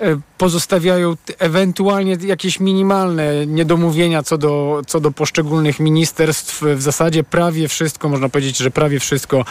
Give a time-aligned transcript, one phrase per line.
[0.00, 6.62] E, pozostawiają ewentualnie jakieś minimalne niedomówienia co do, co do poszczególnych ministerstw.
[6.74, 9.44] W zasadzie prawie wszystko, można powiedzieć, że prawie wszystko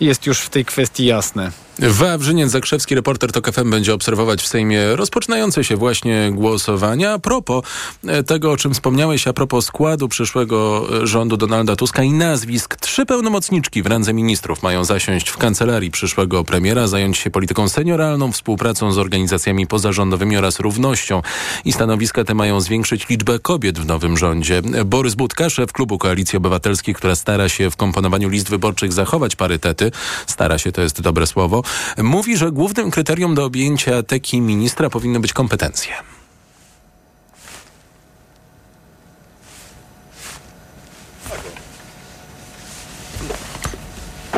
[0.00, 1.52] jest już w tej kwestii jasne.
[1.80, 7.12] Wawrzyniec Zakrzewski, reporter TOK FM będzie obserwować w Sejmie rozpoczynające się właśnie głosowania.
[7.12, 7.64] A propos
[8.06, 12.76] e, tego, o czym wspomniałeś, a propos składu przyszłego e, rządu Donalda Tuska i nazwisk.
[12.76, 18.32] Trzy pełnomocniczki w randze ministrów mają zasiąść w kancelarii przyszłego premiera, zająć się polityką senioralną,
[18.32, 21.22] współpracą z organizacjami pozarządowymi oraz równością.
[21.64, 24.62] I stanowiska te mają zwiększyć liczbę kobiet w nowym rządzie.
[24.84, 29.87] Borys Budka, szef klubu Koalicji Obywatelskiej, która stara się w komponowaniu list wyborczych zachować parytety,
[30.26, 31.62] stara się, to jest dobre słowo,
[31.98, 35.92] mówi, że głównym kryterium do objęcia teki ministra powinny być kompetencje.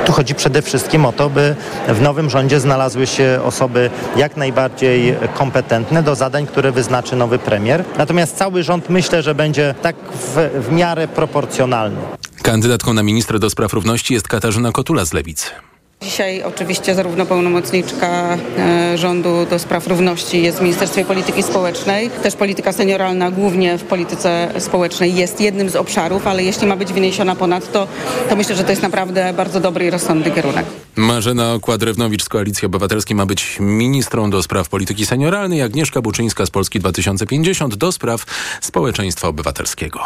[0.04, 1.56] Tu chodzi przede wszystkim o to, by
[1.88, 7.84] w nowym rządzie znalazły się osoby jak najbardziej kompetentne do zadań, które wyznaczy nowy premier.
[7.98, 11.96] Natomiast cały rząd myślę, że będzie tak w, w miarę proporcjonalny.
[12.42, 15.46] Kandydatką na ministra do spraw równości jest Katarzyna Kotula z Lewicy.
[16.02, 22.10] Dzisiaj oczywiście zarówno pełnomocniczka e, rządu do spraw równości jest w Ministerstwie Polityki Społecznej.
[22.10, 26.92] Też polityka senioralna głównie w polityce społecznej jest jednym z obszarów, ale jeśli ma być
[26.92, 27.88] wyniesiona ponadto,
[28.28, 30.66] to myślę, że to jest naprawdę bardzo dobry i rozsądny kierunek.
[30.96, 36.50] Marzena Kładrewnowicz z Koalicji Obywatelskiej ma być ministrą do spraw polityki senioralnej, Agnieszka Buczyńska z
[36.50, 38.24] Polski 2050 do spraw
[38.60, 40.00] społeczeństwa obywatelskiego.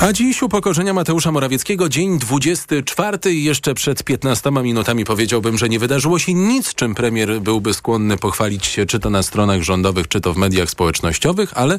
[0.00, 5.78] A dziś upokorzenia Mateusza Morawieckiego, dzień 24 i jeszcze przed 15 minutami powiedziałbym, że nie
[5.78, 10.20] wydarzyło się nic, czym premier byłby skłonny pochwalić się czy to na stronach rządowych, czy
[10.20, 11.78] to w mediach społecznościowych, ale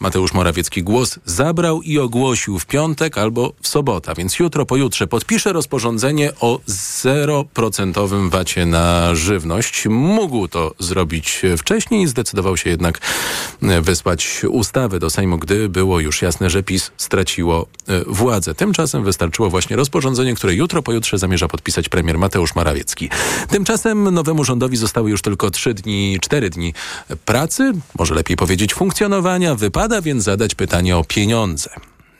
[0.00, 5.52] Mateusz Morawiecki głos zabrał i ogłosił w piątek albo w sobotę, więc jutro, pojutrze podpisze
[5.52, 9.86] rozporządzenie o 0% wacie na żywność.
[9.90, 13.00] Mógł to zrobić wcześniej, zdecydował się jednak
[13.82, 18.54] wysłać ustawy do Sejmu, gdy było już jasne, że PiS straciło e, władzę.
[18.54, 23.10] Tymczasem wystarczyło właśnie rozporządzenie, które jutro, pojutrze zamierza podpisać premier Mateusz Morawiecki.
[23.48, 26.74] Tymczasem nowemu rządowi zostały już tylko 3 dni, 4 dni
[27.24, 31.70] pracy, może lepiej powiedzieć funkcjonowania, wypadku Wypada więc zadać pytanie o pieniądze.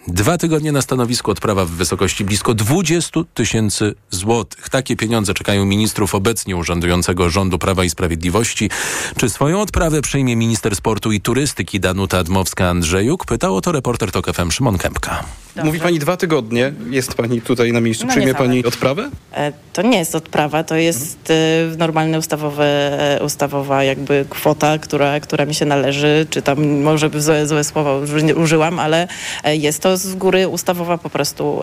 [0.09, 4.69] Dwa tygodnie na stanowisku odprawa w wysokości blisko 20 tysięcy złotych.
[4.69, 8.71] Takie pieniądze czekają ministrów obecnie urzędującego rządu Prawa i Sprawiedliwości.
[9.17, 13.25] Czy swoją odprawę przyjmie minister sportu i turystyki Danuta Admowska-Andrzejuk?
[13.27, 15.25] Pytał o to reporter TOK FM Szymon Kępka.
[15.57, 15.67] Dobrze.
[15.67, 18.07] Mówi pani dwa tygodnie, jest pani tutaj na miejscu.
[18.07, 19.11] No Przyjmie pani odprawę?
[19.33, 22.65] E, to nie jest odprawa, to jest e, normalna ustawowe,
[23.21, 27.91] e, ustawowa jakby kwota, która, która mi się należy, czy tam może złe, złe słowa
[28.37, 29.09] użyłam, ale
[29.45, 31.61] jest to z góry ustawowa po prostu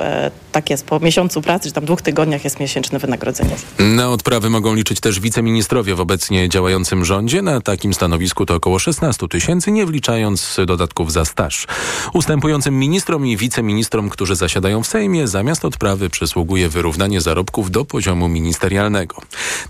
[0.51, 0.85] tak jest.
[0.85, 3.55] Po miesiącu pracy, czy tam dwóch tygodniach jest miesięczne wynagrodzenie.
[3.79, 7.41] Na odprawy mogą liczyć też wiceministrowie w obecnie działającym rządzie.
[7.41, 11.67] Na takim stanowisku to około 16 tysięcy, nie wliczając dodatków za staż.
[12.13, 17.85] Ustępującym ministrom i wiceministrom ministrom, którzy zasiadają w Sejmie, zamiast odprawy przysługuje wyrównanie zarobków do
[17.85, 19.15] poziomu ministerialnego.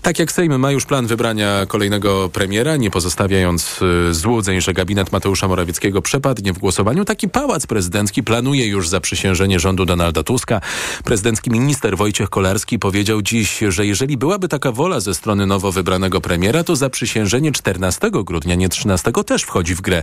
[0.02, 5.12] Tak jak Sejm ma już plan wybrania kolejnego premiera, nie pozostawiając y, złudzeń, że gabinet
[5.12, 10.60] Mateusza Morawieckiego przepadnie w głosowaniu, taki pałac prezydencki planuje już zaprzysiężenie rządu Donalda Tuska.
[11.04, 16.20] Prezydencki minister Wojciech Kolarski powiedział dziś, że jeżeli byłaby taka wola ze strony nowo wybranego
[16.20, 20.02] premiera, to zaprzysiężenie 14 grudnia, nie 13 też wchodzi w grę.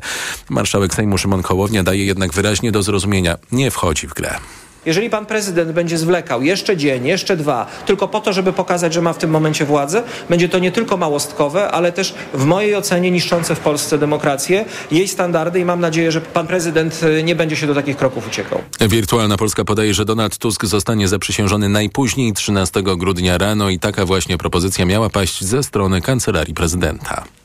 [0.50, 4.40] Marszałek Sejmu Szymon Kołownia daje jednak wyraźnie do zrozumienia, nie wchodzi wchodzi w grę.
[4.86, 9.02] Jeżeli pan prezydent będzie zwlekał jeszcze dzień, jeszcze dwa, tylko po to, żeby pokazać, że
[9.02, 13.12] ma w tym momencie władzę, będzie to nie tylko małostkowe, ale też w mojej ocenie
[13.12, 17.56] niszczące w Polsce demokrację, jej standardy i mam nadzieję, że pan prezydent y, nie będzie
[17.56, 18.62] się do takich kroków uciekał.
[18.82, 24.38] Wirtualna Polska podaje, że Donald Tusk zostanie zaprzysiężony najpóźniej 13 grudnia rano i taka właśnie
[24.38, 27.39] propozycja miała paść ze strony kancelarii prezydenta.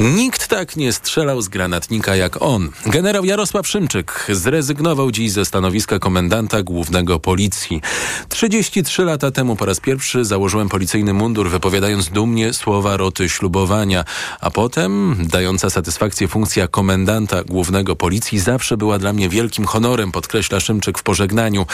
[0.00, 2.70] Nikt tak nie strzelał z granatnika jak on.
[2.86, 7.80] Generał Jarosław Szymczyk zrezygnował dziś ze stanowiska komendanta głównego policji.
[8.28, 14.04] 33 lata temu po raz pierwszy założyłem policyjny mundur, wypowiadając dumnie słowa roty ślubowania,
[14.40, 20.60] a potem dająca satysfakcję funkcja komendanta głównego policji zawsze była dla mnie wielkim honorem, podkreśla
[20.60, 21.66] Szymczyk w pożegnaniu.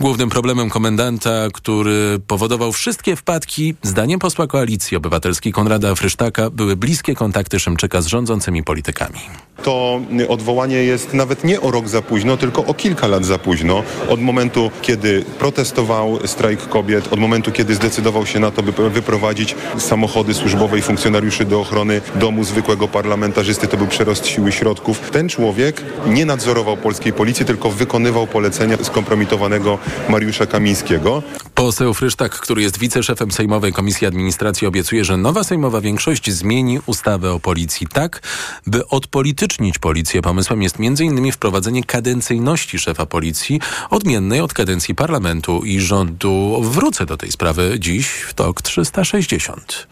[0.00, 7.14] Głównym problemem komendanta, który powodował wszystkie wpadki, zdaniem posła Koalicji Obywatelskiej Konrada Frysztaka, były bliskie
[7.14, 9.18] kontakty czym czeka z rządzącymi politykami.
[9.62, 13.82] To odwołanie jest nawet nie o rok za późno, tylko o kilka lat za późno.
[14.08, 19.56] Od momentu, kiedy protestował strajk kobiet, od momentu, kiedy zdecydował się na to, by wyprowadzić
[19.78, 25.10] samochody służbowe i funkcjonariuszy do ochrony domu zwykłego parlamentarzysty, to był przerost siły środków.
[25.10, 29.78] Ten człowiek nie nadzorował polskiej policji, tylko wykonywał polecenia skompromitowanego
[30.08, 31.22] Mariusza Kamińskiego.
[31.54, 37.32] Poseł Frysztak, który jest wiceszefem Sejmowej Komisji Administracji, obiecuje, że nowa sejmowa większość zmieni ustawę
[37.32, 38.22] o policji tak,
[38.66, 40.22] by odpolitycznić policję.
[40.22, 41.32] Pomysłem jest m.in.
[41.32, 43.60] wprowadzenie kadencyjności szefa policji,
[43.90, 46.60] odmiennej od kadencji parlamentu i rządu.
[46.62, 49.86] Wrócę do tej sprawy dziś w TOK 360.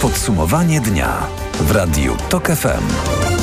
[0.00, 1.26] Podsumowanie dnia
[1.60, 3.33] w Radiu TOK FM.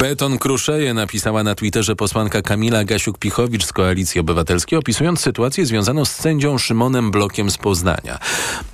[0.00, 6.10] Beton kruszeje, napisała na Twitterze posłanka Kamila Gasiuk-Pichowicz z Koalicji Obywatelskiej, opisując sytuację związaną z
[6.10, 8.18] sędzią Szymonem Blokiem z Poznania.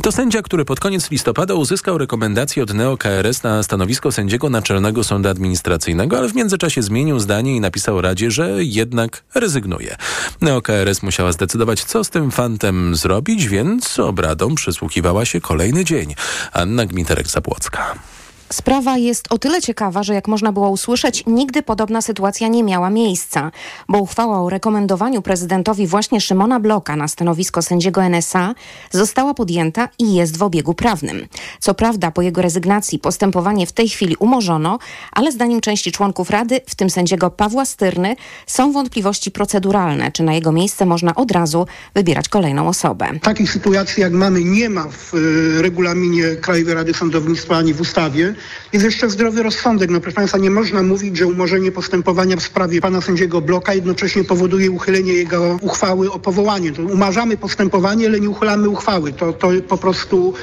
[0.03, 5.29] To sędzia, który pod koniec listopada uzyskał rekomendację od NeoKRS na stanowisko sędziego Naczelnego Sądu
[5.29, 9.97] Administracyjnego, ale w międzyczasie zmienił zdanie i napisał Radzie, że jednak rezygnuje.
[10.41, 16.15] NeoKRS musiała zdecydować, co z tym fantem zrobić, więc obradom przysłuchiwała się kolejny dzień.
[16.53, 18.16] Anna Gmiterek-Zabłocka.
[18.53, 22.91] Sprawa jest o tyle ciekawa, że jak można było usłyszeć, nigdy podobna sytuacja nie miała
[22.91, 23.51] miejsca,
[23.89, 28.55] bo uchwała o rekomendowaniu prezydentowi właśnie Szymona Bloka na stanowisko sędziego NSA
[28.91, 31.27] została podjęta i jest w obiegu prawnym.
[31.61, 34.79] Co prawda po jego rezygnacji postępowanie w tej chwili umorzono,
[35.13, 38.17] ale zdaniem części członków Rady, w tym sędziego Pawła Styrny,
[38.47, 43.07] są wątpliwości proceduralne, czy na jego miejsce można od razu wybierać kolejną osobę.
[43.23, 48.36] Takich sytuacji jak mamy nie ma w y, regulaminie Krajowej Rady Sądownictwa ani w ustawie
[48.73, 49.91] jest jeszcze zdrowy rozsądek.
[49.91, 54.25] No proszę Państwa, nie można mówić, że umorzenie postępowania w sprawie pana sędziego Bloka jednocześnie
[54.25, 56.73] powoduje uchylenie jego uchwały o powołanie.
[56.73, 59.13] To umarzamy postępowanie, ale nie uchylamy uchwały.
[59.13, 60.35] To, to po prostu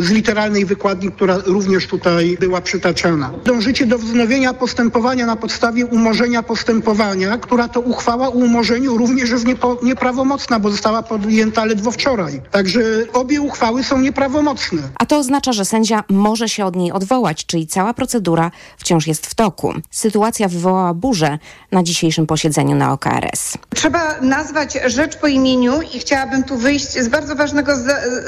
[0.00, 3.30] z literalnej wykładni, która również tutaj była przytaczana.
[3.44, 9.46] Dążycie do wznowienia postępowania na podstawie umorzenia postępowania, która to uchwała o umorzeniu również jest
[9.46, 12.40] niepo, nieprawomocna, bo została podjęta ledwo wczoraj.
[12.50, 12.80] Także
[13.12, 14.82] obie uchwały są nieprawomocne.
[14.98, 19.26] A to oznacza, że sędzia może się od niej odwołać, czyli cała procedura wciąż jest
[19.26, 19.72] w toku.
[19.90, 21.38] Sytuacja wywołała burzę
[21.72, 23.58] na dzisiejszym posiedzeniu na OKRS.
[23.74, 27.72] Trzeba nazwać rzecz po imieniu i chciałabym tu wyjść z bardzo ważnego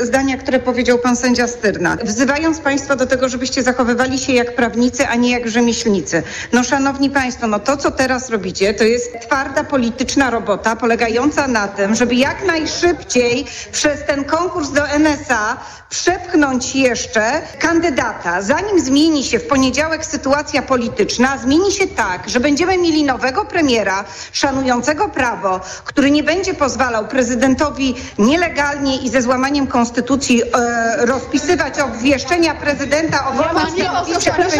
[0.02, 1.46] zdania, które powiedział pan sędzia
[2.04, 6.22] Wzywając Państwa do tego, żebyście zachowywali się jak prawnicy, a nie jak rzemieślnicy.
[6.52, 11.68] No szanowni Państwo, no to co teraz robicie, to jest twarda polityczna robota polegająca na
[11.68, 15.56] tym, żeby jak najszybciej przez ten konkurs do NSA
[15.90, 22.78] przepchnąć jeszcze kandydata, zanim zmieni się w poniedziałek sytuacja polityczna, zmieni się tak, że będziemy
[22.78, 30.42] mieli nowego premiera szanującego prawo, który nie będzie pozwalał prezydentowi nielegalnie i ze złamaniem konstytucji
[30.42, 31.43] e, rozpisywać
[31.84, 34.58] obwieszczenia prezydenta o wolności do Naczelnego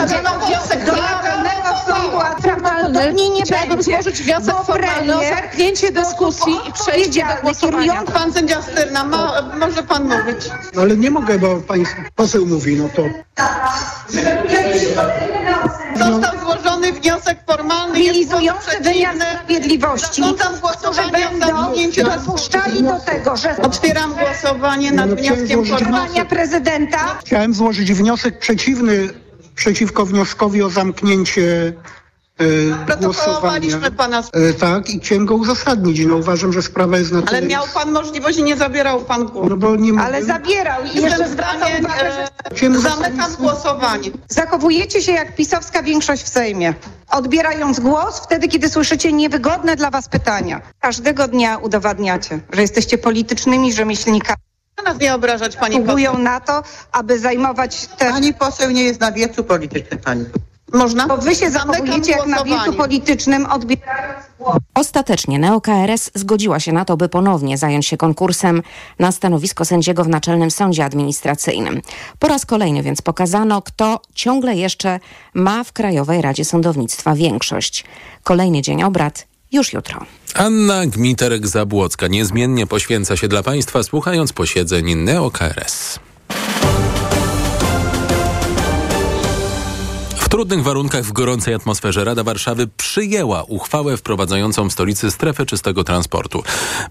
[1.86, 5.16] Sądu Prawdopodobnie nie Chciałabym złożyć wniosek formalny?
[5.16, 8.02] o zamknięcie dyskusji i przejście do głosowania.
[8.02, 10.48] Pan sędzia Styrna, ma, może pan mówić.
[10.75, 11.84] No ale nie mogę, bo pani
[12.14, 13.02] poseł mówi, no to...
[15.99, 20.23] Został złożony wniosek formalny Milizujący wymiar sprawiedliwości,
[20.81, 21.46] którzy będą
[22.05, 23.56] dopuszczali do tego, że...
[23.56, 26.26] Otwieram głosowanie nad wnioskiem formalnym.
[26.26, 29.08] prezydenta Chciałem złożyć wniosek przeciwny
[29.55, 31.73] przeciwko wnioskowi o zamknięcie.
[32.86, 34.22] Protokołowaliśmy pana.
[34.32, 36.00] E, tak, i chciałem go uzasadnić.
[36.06, 37.38] No uważam, że sprawa jest na tyle...
[37.38, 39.48] Ale miał pan możliwość i nie zabierał pan głosu.
[39.50, 42.22] No bo nie ale zabierał i jeszcze zwracał Zdanie, uwagę, że
[42.66, 44.10] e, Zamykam uzasadnić- głosowanie.
[44.28, 46.75] zachowujecie się jak pisowska większość w Sejmie.
[47.10, 50.60] Odbierając głos wtedy, kiedy słyszycie niewygodne dla was pytania.
[50.81, 54.40] Każdego dnia udowadniacie, że jesteście politycznymi rzemieślnikami.
[54.84, 56.62] nas nie obrażać, pani Próbują na to,
[56.93, 58.10] aby zajmować te...
[58.10, 60.24] Pani poseł nie jest na wiecu politycznym, pani.
[60.74, 61.06] Można?
[61.06, 64.56] Bo wy się Zamykam zachowujecie jak na wiecu politycznym, odbierając głos.
[64.74, 68.62] Ostatecznie NeoKRS zgodziła się na to, by ponownie zająć się konkursem
[68.98, 71.81] na stanowisko sędziego w Naczelnym Sądzie Administracyjnym.
[72.19, 75.00] Po raz kolejny więc pokazano, kto ciągle jeszcze
[75.34, 77.84] ma w Krajowej Radzie Sądownictwa większość.
[78.22, 80.00] Kolejny dzień obrad już jutro.
[80.34, 85.98] Anna Gmiterek-Zabłocka niezmiennie poświęca się dla państwa, słuchając posiedzeń NeoKRS.
[90.34, 96.43] Trudnych warunkach w gorącej atmosferze Rada Warszawy przyjęła uchwałę wprowadzającą w stolicy strefę czystego transportu.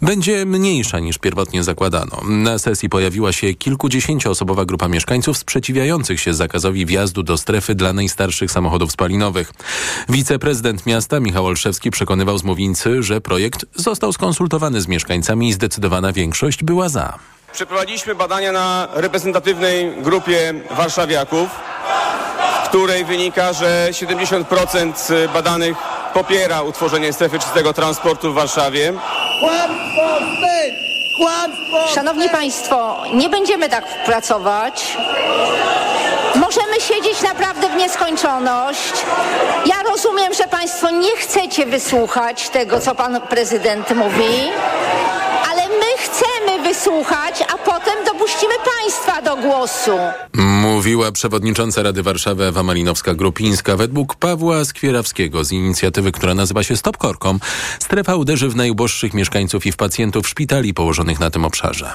[0.01, 2.21] Będzie mniejsza niż pierwotnie zakładano.
[2.27, 8.51] Na sesji pojawiła się kilkudziesięcioosobowa grupa mieszkańców sprzeciwiających się zakazowi wjazdu do strefy dla najstarszych
[8.51, 9.53] samochodów spalinowych.
[10.09, 16.13] Wiceprezydent miasta Michał Olszewski przekonywał z Mównicy, że projekt został skonsultowany z mieszkańcami i zdecydowana
[16.13, 17.19] większość była za.
[17.53, 21.49] Przeprowadziliśmy badania na reprezentatywnej grupie warszawiaków
[22.73, 25.77] której wynika, że 70% badanych
[26.13, 28.93] popiera utworzenie strefy czystego transportu w Warszawie.
[31.93, 34.97] Szanowni Państwo, nie będziemy tak pracować.
[36.35, 38.93] Możemy siedzieć naprawdę w nieskończoność.
[39.65, 44.51] Ja rozumiem, że Państwo nie chcecie wysłuchać tego, co Pan Prezydent mówi,
[46.63, 49.91] wysłuchać, a potem dopuścimy Państwa do głosu.
[50.37, 53.77] Mówiła przewodnicząca Rady Warszawy Ewa Malinowska-Grupińska.
[53.77, 57.39] Według Pawła Skwierawskiego z inicjatywy, która nazywa się Stop Korkom,
[57.79, 61.93] strefa uderzy w najuboższych mieszkańców i w pacjentów szpitali położonych na tym obszarze.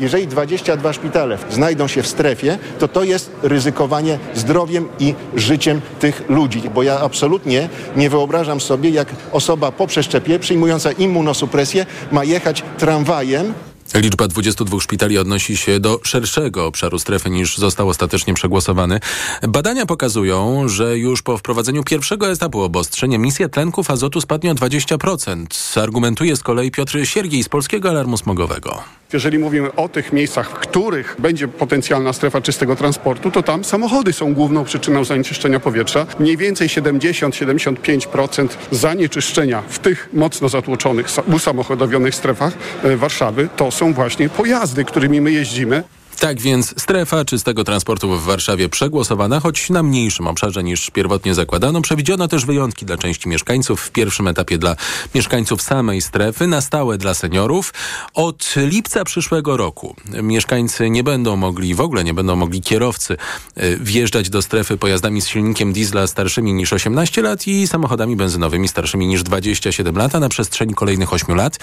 [0.00, 6.22] Jeżeli 22 szpitale znajdą się w strefie, to to jest ryzykowanie zdrowiem i życiem tych
[6.28, 6.62] ludzi.
[6.74, 13.54] Bo ja absolutnie nie wyobrażam sobie, jak osoba po przeszczepie przyjmująca immunosupresję ma jechać tramwajem
[13.94, 19.00] Liczba 22 szpitali odnosi się do szerszego obszaru strefy niż został ostatecznie przegłosowany.
[19.48, 25.80] Badania pokazują, że już po wprowadzeniu pierwszego etapu obostrzeń emisja tlenków azotu spadnie o 20%.
[25.80, 28.82] Argumentuje z kolei Piotr Siergiej z Polskiego Alarmu Smogowego.
[29.12, 34.12] Jeżeli mówimy o tych miejscach, w których będzie potencjalna strefa czystego transportu, to tam samochody
[34.12, 36.06] są główną przyczyną zanieczyszczenia powietrza.
[36.18, 44.28] Mniej więcej 70-75% zanieczyszczenia w tych mocno zatłoczonych, usamochodowionych strefach e, Warszawy to są właśnie
[44.28, 45.82] pojazdy, którymi my jeździmy.
[46.20, 51.80] Tak więc strefa czystego transportu w Warszawie przegłosowana, choć na mniejszym obszarze niż pierwotnie zakładano.
[51.80, 53.80] Przewidziano też wyjątki dla części mieszkańców.
[53.80, 54.76] W pierwszym etapie dla
[55.14, 57.74] mieszkańców samej strefy, na stałe dla seniorów.
[58.14, 63.16] Od lipca przyszłego roku mieszkańcy nie będą mogli, w ogóle nie będą mogli kierowcy
[63.62, 68.68] y, wjeżdżać do strefy pojazdami z silnikiem diesla starszymi niż 18 lat i samochodami benzynowymi
[68.68, 71.58] starszymi niż 27 lat, a na przestrzeni kolejnych 8 lat.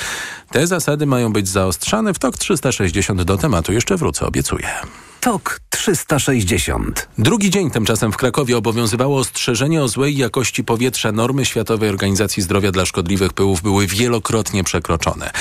[0.52, 2.14] Te zasady mają być zaostrzane.
[2.14, 4.68] W TOK 360 do tematu jeszcze wrócę, obiecuje.
[5.22, 7.08] TOK 360.
[7.18, 11.12] Drugi dzień tymczasem w Krakowie obowiązywało ostrzeżenie o złej jakości powietrza.
[11.12, 15.32] Normy Światowej Organizacji Zdrowia dla szkodliwych pyłów były wielokrotnie przekroczone.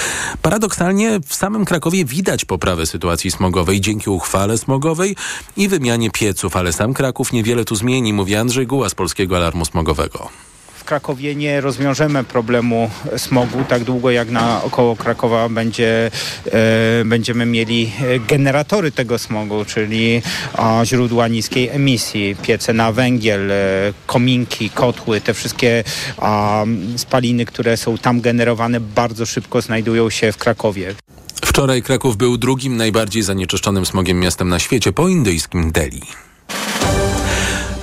[0.42, 5.16] Paradoksalnie w samym Krakowie widać poprawę sytuacji smogowej dzięki uchwale smogowej
[5.56, 9.64] i wymianie pieców, ale sam Kraków niewiele tu zmieni, mówi Andrzej Guła z Polskiego Alarmu
[9.64, 10.49] Smogowego.
[10.90, 16.10] Krakowie nie rozwiążemy problemu smogu tak długo jak na około Krakowa będzie,
[16.46, 17.92] e, będziemy mieli
[18.28, 23.56] generatory tego smogu, czyli a, źródła niskiej emisji, piece na węgiel, e,
[24.06, 25.84] kominki, kotły, te wszystkie
[26.96, 30.94] spaliny, które są tam generowane bardzo szybko znajdują się w Krakowie.
[31.44, 36.29] Wczoraj Kraków był drugim najbardziej zanieczyszczonym smogiem miastem na świecie po indyjskim Delhi.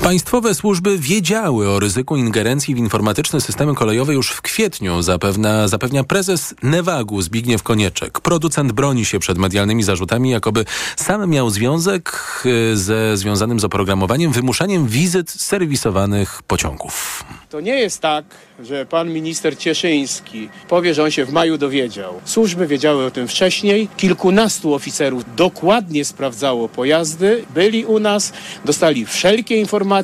[0.07, 6.03] Państwowe służby wiedziały o ryzyku ingerencji w informatyczne systemy kolejowe już w kwietniu, zapewnia, zapewnia
[6.03, 8.19] prezes Newagu Zbigniew Konieczek.
[8.19, 14.31] Producent broni się przed medialnymi zarzutami, jakoby sam miał związek y, ze związanym z oprogramowaniem,
[14.31, 17.23] wymuszaniem wizyt serwisowanych pociągów.
[17.49, 18.25] To nie jest tak,
[18.63, 22.13] że pan minister Cieszyński powie, że on się w maju dowiedział.
[22.25, 23.87] Służby wiedziały o tym wcześniej.
[23.97, 28.33] Kilkunastu oficerów dokładnie sprawdzało pojazdy, byli u nas,
[28.65, 29.96] dostali wszelkie informacje.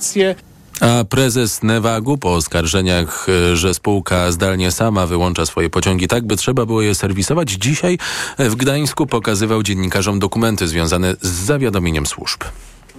[0.82, 6.36] A prezes Newagu po oskarżeniach, e, że spółka zdalnie sama wyłącza swoje pociągi tak, by
[6.36, 7.98] trzeba było je serwisować, dzisiaj
[8.40, 12.44] w Gdańsku pokazywał dziennikarzom dokumenty związane z zawiadomieniem służb.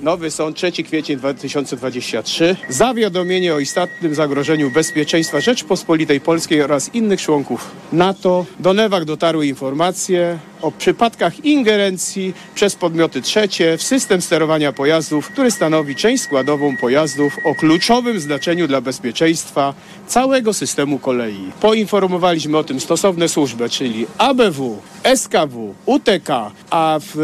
[0.03, 2.57] Nowy sąd, 3 kwiecień 2023.
[2.69, 8.47] Zawiadomienie o istotnym zagrożeniu bezpieczeństwa Rzeczpospolitej Polskiej oraz innych członków NATO.
[8.61, 15.51] Do Newak dotarły informacje o przypadkach ingerencji przez podmioty trzecie w system sterowania pojazdów, który
[15.51, 19.75] stanowi część składową pojazdów o kluczowym znaczeniu dla bezpieczeństwa
[20.07, 21.53] całego systemu kolei.
[21.61, 24.83] Poinformowaliśmy o tym stosowne służby, czyli ABW,
[25.17, 27.17] SKW, UTK, a w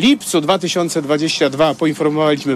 [0.00, 2.05] lipcu 2022 poinformowaliśmy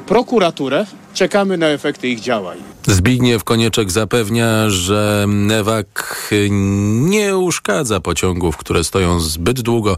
[0.06, 0.86] prokuraturę.
[1.14, 2.58] Czekamy na efekty ich działań.
[2.86, 9.96] Zbigniew Konieczek zapewnia, że Newak nie uszkadza pociągów, które stoją zbyt długo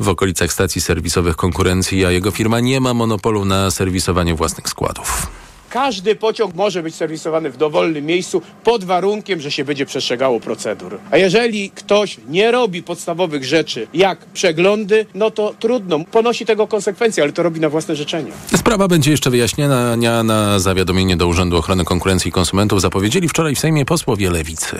[0.00, 5.26] w okolicach stacji serwisowych konkurencji, a jego firma nie ma monopolu na serwisowanie własnych składów.
[5.74, 10.98] Każdy pociąg może być serwisowany w dowolnym miejscu pod warunkiem, że się będzie przestrzegało procedur.
[11.10, 17.22] A jeżeli ktoś nie robi podstawowych rzeczy, jak przeglądy, no to trudno, ponosi tego konsekwencje,
[17.22, 18.32] ale to robi na własne życzenie.
[18.56, 23.58] Sprawa będzie jeszcze wyjaśniana na zawiadomienie do Urzędu Ochrony Konkurencji i Konsumentów zapowiedzieli wczoraj w
[23.58, 24.76] Sejmie posłowie Lewicy.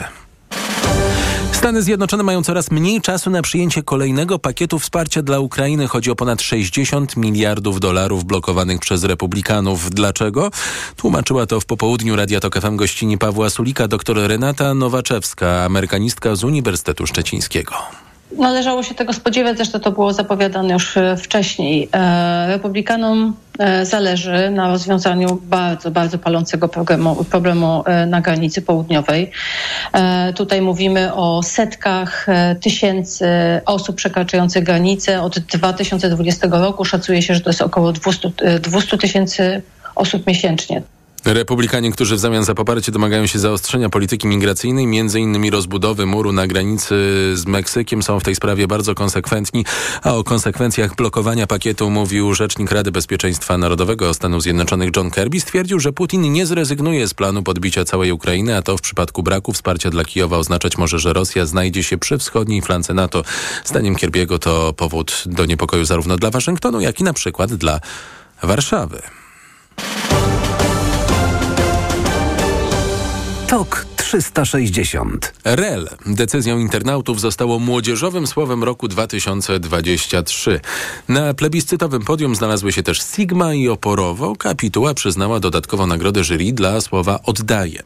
[1.64, 5.88] Stany Zjednoczone mają coraz mniej czasu na przyjęcie kolejnego pakietu wsparcia dla Ukrainy.
[5.88, 9.90] Chodzi o ponad 60 miliardów dolarów blokowanych przez republikanów.
[9.90, 10.50] Dlaczego?
[10.97, 16.44] Tłumaczyła to w popołudniu Radia Tok FM gościni Pawła Sulika dr Renata Nowaczewska, amerykanistka z
[16.44, 18.03] Uniwersytetu Szczecińskiego.
[18.38, 21.88] Należało się tego spodziewać, zresztą to było zapowiadane już e, wcześniej.
[21.92, 29.30] E, republikanom e, zależy na rozwiązaniu bardzo, bardzo palącego problemu, problemu na granicy południowej.
[30.36, 32.26] Tutaj mówimy o setkach
[32.60, 33.26] tysięcy
[33.66, 35.22] osób przekraczających granicę.
[35.22, 39.62] Od 2020 roku szacuje się, że to jest około 200 tysięcy
[39.94, 40.82] osób miesięcznie.
[41.25, 46.33] Republikanie, którzy w zamian za poparcie domagają się zaostrzenia polityki migracyjnej, między innymi rozbudowy muru
[46.33, 46.95] na granicy
[47.35, 49.64] z Meksykiem, są w tej sprawie bardzo konsekwentni,
[50.02, 55.40] a o konsekwencjach blokowania pakietu mówił rzecznik Rady Bezpieczeństwa Narodowego Stanów Zjednoczonych John Kirby.
[55.40, 59.52] Stwierdził, że Putin nie zrezygnuje z planu podbicia całej Ukrainy, a to w przypadku braku
[59.52, 63.23] wsparcia dla Kijowa oznaczać może, że Rosja znajdzie się przy wschodniej flance NATO.
[63.64, 67.81] Zdaniem Kirby'ego to powód do niepokoju zarówno dla Waszyngtonu, jak i na przykład dla
[68.43, 69.02] Warszawy.
[73.46, 75.32] TOK 360.
[75.44, 80.61] REL decyzją internautów zostało młodzieżowym słowem roku 2023.
[81.08, 84.37] Na plebiscytowym podium znalazły się też Sigma i Oporowo.
[84.37, 87.82] Kapituła przyznała dodatkową nagrodę jury dla słowa oddaje.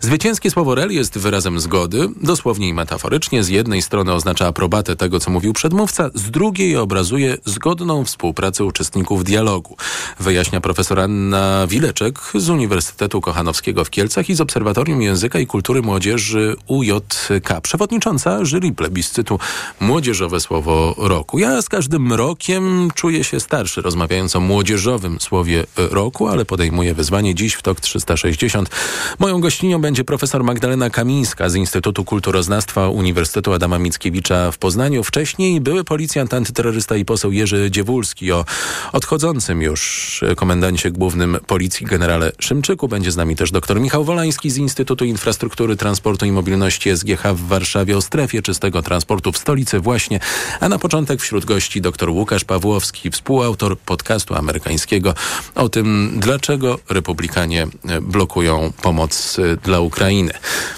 [0.00, 3.44] Zwycięskie słowo REL jest wyrazem zgody, dosłownie i metaforycznie.
[3.44, 9.24] Z jednej strony oznacza aprobatę tego, co mówił przedmówca, z drugiej obrazuje zgodną współpracę uczestników
[9.24, 9.76] dialogu.
[10.20, 15.59] Wyjaśnia profesor Anna Wileczek z Uniwersytetu Kochanowskiego w Kielcach i z Obserwatorium Języka i Kultury
[15.82, 19.38] Młodzieży UJK, przewodnicząca jury plebiscytu
[19.80, 21.38] Młodzieżowe Słowo Roku.
[21.38, 27.34] Ja z każdym rokiem czuję się starszy, rozmawiając o młodzieżowym słowie roku, ale podejmuję wyzwanie
[27.34, 28.70] dziś w TOK 360.
[29.18, 35.04] Moją gościnią będzie profesor Magdalena Kamińska z Instytutu Kulturoznawstwa Uniwersytetu Adama Mickiewicza w Poznaniu.
[35.04, 38.44] Wcześniej były policjant, antyterrorysta i poseł Jerzy Dziewulski o
[38.92, 42.88] odchodzącym już komendancie głównym policji generale Szymczyku.
[42.88, 47.48] Będzie z nami też dr Michał Wolański z Instytutu Infrastruktury, Transportu i Mobilności SGH w
[47.48, 50.20] Warszawie o strefie czystego transportu w stolicy właśnie.
[50.60, 55.14] A na początek wśród gości dr Łukasz Pawłowski, współautor podcastu amerykańskiego
[55.54, 57.66] o tym, dlaczego republikanie
[58.02, 60.32] blokują pomoc dla Ukrainy.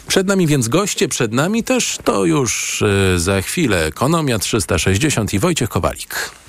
[0.06, 5.38] Przed nami więc goście, przed nami też to już e, za chwilę Ekonomia 360 i
[5.38, 6.41] Wojciech Kowalik.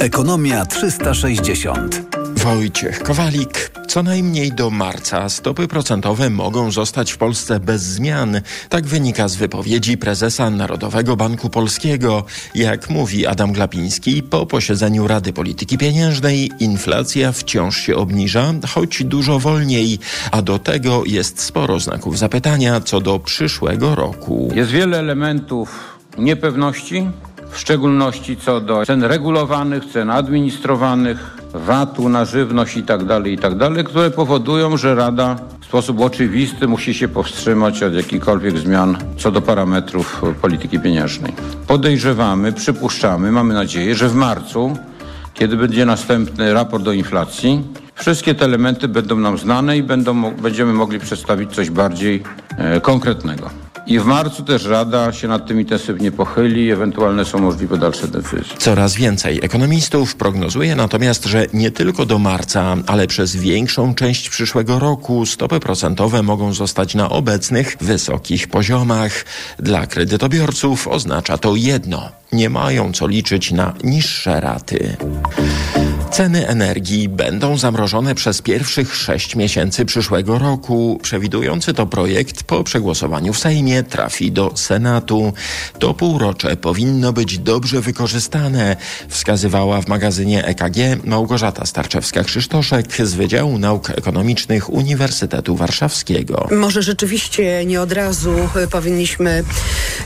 [0.00, 2.02] Ekonomia 360.
[2.36, 3.70] Wojciech Kowalik.
[3.88, 8.40] Co najmniej do marca stopy procentowe mogą zostać w Polsce bez zmian.
[8.68, 12.24] Tak wynika z wypowiedzi prezesa Narodowego Banku Polskiego.
[12.54, 19.38] Jak mówi Adam Glapiński, po posiedzeniu Rady Polityki Pieniężnej inflacja wciąż się obniża, choć dużo
[19.38, 19.98] wolniej,
[20.30, 24.50] a do tego jest sporo znaków zapytania co do przyszłego roku.
[24.54, 27.06] Jest wiele elementów niepewności,
[27.50, 33.86] w szczególności co do cen regulowanych, cen administrowanych, VAT-u na żywność itd., tak itd., tak
[33.86, 39.42] które powodują, że Rada w sposób oczywisty musi się powstrzymać od jakichkolwiek zmian co do
[39.42, 41.32] parametrów polityki pieniężnej.
[41.66, 44.76] Podejrzewamy, przypuszczamy, mamy nadzieję, że w marcu,
[45.34, 50.72] kiedy będzie następny raport o inflacji, wszystkie te elementy będą nam znane i będą, będziemy
[50.72, 52.22] mogli przedstawić coś bardziej
[52.58, 53.50] e, konkretnego.
[53.86, 58.56] I w marcu też Rada się nad tym intensywnie pochyli, ewentualne są możliwe dalsze decyzje.
[58.58, 64.78] Coraz więcej ekonomistów prognozuje natomiast, że nie tylko do marca, ale przez większą część przyszłego
[64.78, 69.24] roku stopy procentowe mogą zostać na obecnych wysokich poziomach.
[69.58, 74.96] Dla kredytobiorców oznacza to jedno: nie mają co liczyć na niższe raty.
[76.10, 80.98] Ceny energii będą zamrożone przez pierwszych sześć miesięcy przyszłego roku.
[81.02, 85.32] Przewidujący to projekt po przegłosowaniu w Sejmie trafi do Senatu.
[85.78, 88.76] To półrocze powinno być dobrze wykorzystane,
[89.08, 96.48] wskazywała w magazynie EKG Małgorzata Starczewska-Krzysztoszek z Wydziału Nauk Ekonomicznych Uniwersytetu Warszawskiego.
[96.50, 98.34] Może rzeczywiście nie od razu
[98.70, 99.44] powinniśmy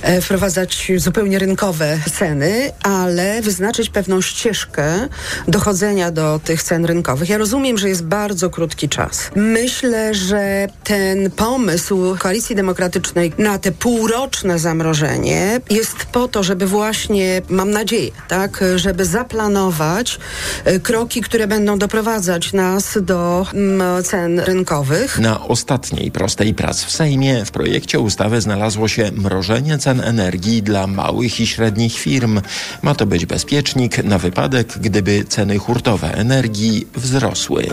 [0.03, 5.09] e, wprowadzać zupełnie rynkowe ceny, ale wyznaczyć pewną ścieżkę
[5.49, 7.29] dochodzenia do tych cen rynkowych.
[7.29, 9.31] Ja rozumiem, że jest bardzo krótki czas.
[9.37, 17.43] Myślę, że ten pomysł Koalicji Demokratycznej na te półroczne zamrożenie jest po to, żeby właśnie,
[17.49, 20.19] mam nadzieję, tak, żeby zaplanować
[20.65, 25.19] e, kroki, które będą doprowadzać nas do mm, cen rynkowych.
[25.19, 30.87] Na ostatniej prostej prac w Sejmie w projekcie ustawy znalazło się mrożenie cen energii dla
[30.87, 32.04] małych i średnich firm.
[32.83, 37.69] Ma to być bezpiecznik na wypadek, gdyby ceny hurtowe energii wzrosły.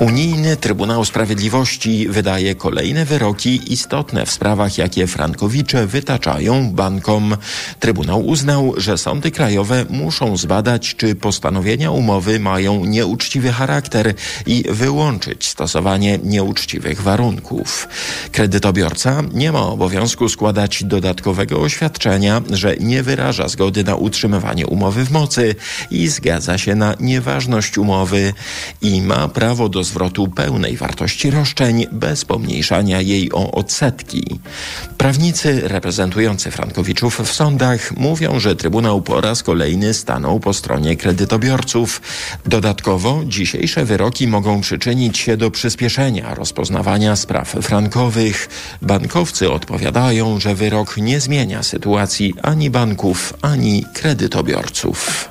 [0.00, 7.36] Unijny Trybunał Sprawiedliwości wydaje kolejne wyroki istotne w sprawach, jakie frankowicze wytaczają bankom.
[7.80, 14.14] Trybunał uznał, że sądy krajowe muszą zbadać, czy postanowienia umowy mają nieuczciwy charakter
[14.46, 17.88] i wyłączyć stosowanie nieuczciwych warunków.
[18.32, 25.10] Kredytobiorca nie ma obowiązku składać dodatkowego oświadczenia, że nie wyraża zgody na utrzymywanie umowy w
[25.10, 25.54] mocy
[25.90, 28.32] i zgadza się na nieważność umowy
[28.82, 34.40] i ma prawo do zwrotu pełnej wartości roszczeń bez pomniejszania jej o odsetki.
[34.98, 42.00] Prawnicy reprezentujący Frankowiczów w sądach mówią, że Trybunał po raz kolejny stanął po stronie kredytobiorców.
[42.46, 48.48] Dodatkowo dzisiejsze wyroki mogą przyczynić się do przyspieszenia rozpoznawania spraw frankowych.
[48.82, 55.28] Bankowcy odpowiadają, że wyrok nie zmienia sytuacji ani banków, ani kredytobiorców.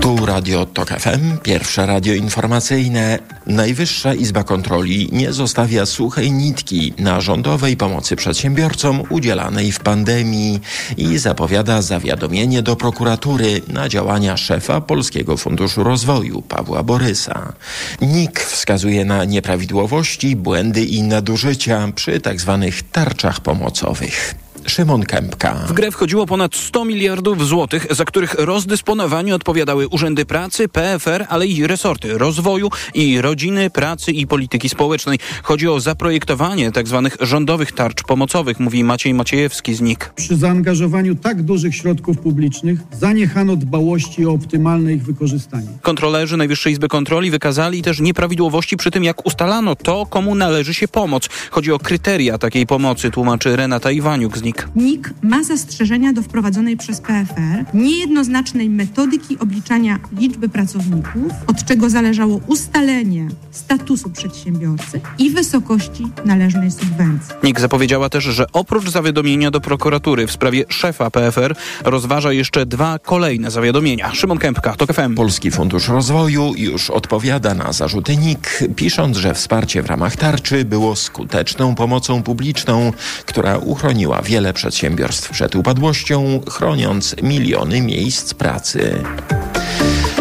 [0.00, 3.18] Tu Radio TOK FM, pierwsze radio informacyjne.
[3.46, 10.60] Najwyższa Izba Kontroli nie zostawia suchej nitki na rządowej pomocy przedsiębiorcom udzielanej w pandemii
[10.96, 17.52] i zapowiada zawiadomienie do prokuratury na działania szefa Polskiego Funduszu Rozwoju Pawła Borysa.
[18.00, 22.70] NIK wskazuje na nieprawidłowości, błędy i nadużycia przy tzw.
[22.70, 24.34] Tak tarczach pomocowych.
[24.66, 25.54] Szymon Kępka.
[25.54, 31.46] W grę wchodziło ponad 100 miliardów złotych, za których rozdysponowaniu odpowiadały urzędy pracy, PFR, ale
[31.46, 35.18] i resorty rozwoju i rodziny, pracy i polityki społecznej.
[35.42, 37.08] Chodzi o zaprojektowanie tzw.
[37.10, 40.12] Tak rządowych tarcz pomocowych, mówi Maciej Maciejewski z NIK.
[40.16, 45.68] Przy zaangażowaniu tak dużych środków publicznych zaniechano dbałości o optymalne ich wykorzystanie.
[45.82, 50.88] Kontrolerzy Najwyższej Izby Kontroli wykazali też nieprawidłowości przy tym, jak ustalano to, komu należy się
[50.88, 51.28] pomoc.
[51.50, 54.59] Chodzi o kryteria takiej pomocy, tłumaczy Renata Iwaniuk z NIK.
[54.60, 54.90] NIK.
[54.90, 62.40] NIK ma zastrzeżenia do wprowadzonej przez PFR niejednoznacznej metodyki obliczania liczby pracowników, od czego zależało
[62.46, 67.34] ustalenie statusu przedsiębiorcy i wysokości należnej subwencji.
[67.42, 72.98] NIK zapowiedziała też, że oprócz zawiadomienia do prokuratury w sprawie szefa PFR rozważa jeszcze dwa
[72.98, 74.14] kolejne zawiadomienia.
[74.14, 75.14] Szymon Kępka, TOK FM.
[75.14, 80.96] Polski Fundusz Rozwoju już odpowiada na zarzuty NIK, pisząc, że wsparcie w ramach tarczy było
[80.96, 82.92] skuteczną pomocą publiczną,
[83.26, 89.04] która uchroniła wiele wiele przedsiębiorstw przed upadłością, chroniąc miliony miejsc pracy.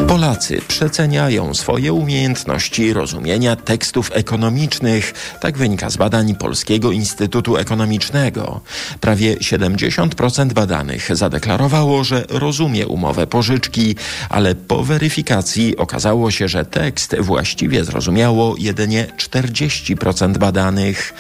[0.08, 5.14] Polacy przeceniają swoje umiejętności rozumienia tekstów ekonomicznych.
[5.42, 8.62] Tak wynika z badań Polskiego Instytutu Ekonomicznego.
[9.02, 13.96] Prawie 70% badanych zadeklarowało, że rozumie umowę pożyczki,
[14.30, 21.14] ale po weryfikacji okazało się, że tekst właściwie zrozumiało jedynie 40% badanych.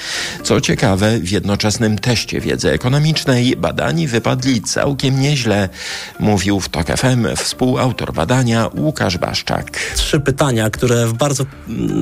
[0.44, 5.70] Co ciekawe, w jednoczesnym teście wiedzy ekonomicznej badani wypadli całkiem nieźle,
[6.20, 9.80] mówił w TOK FM współautor badania Łukasz Baszczak.
[9.96, 11.46] Trzy pytania, które bardzo,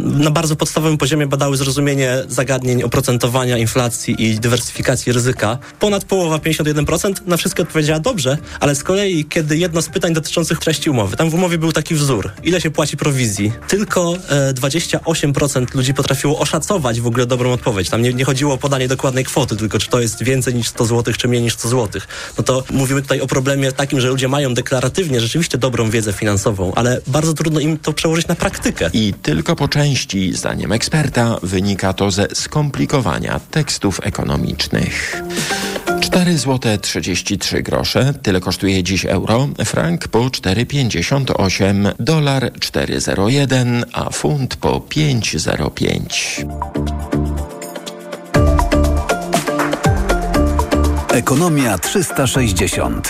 [0.06, 5.58] na bardzo podstawowym poziomie badały zrozumienie zagadnień oprocentowania, inflacji i dywersyfikacji ryzyka.
[5.80, 10.60] Ponad połowa, 51%, na wszystkie odpowiedziała dobrze, ale z kolei, kiedy jedno z pytań dotyczących
[10.60, 15.76] treści umowy, tam w umowie był taki wzór, ile się płaci prowizji, tylko e, 28%
[15.76, 17.90] ludzi potrafiło oszacować w ogóle dobrą odpowiedź.
[17.90, 20.86] Tam nie, nie chodziło o podanie dokładnej kwoty, tylko czy to jest więcej niż 100
[20.86, 22.02] zł, czy mniej niż 100 zł.
[22.38, 26.57] No to mówimy tutaj o problemie takim, że ludzie mają deklaratywnie rzeczywiście dobrą wiedzę finansową,
[26.76, 28.90] ale bardzo trudno im to przełożyć na praktykę.
[28.94, 35.24] I tylko po części, zdaniem eksperta, wynika to ze skomplikowania tekstów ekonomicznych.
[36.02, 44.56] 4 zł 33 grosze, tyle kosztuje dziś euro, frank po 4,58, dolar 4,01, a funt
[44.56, 46.48] po 5,05.
[51.14, 53.10] Ekonomia 360.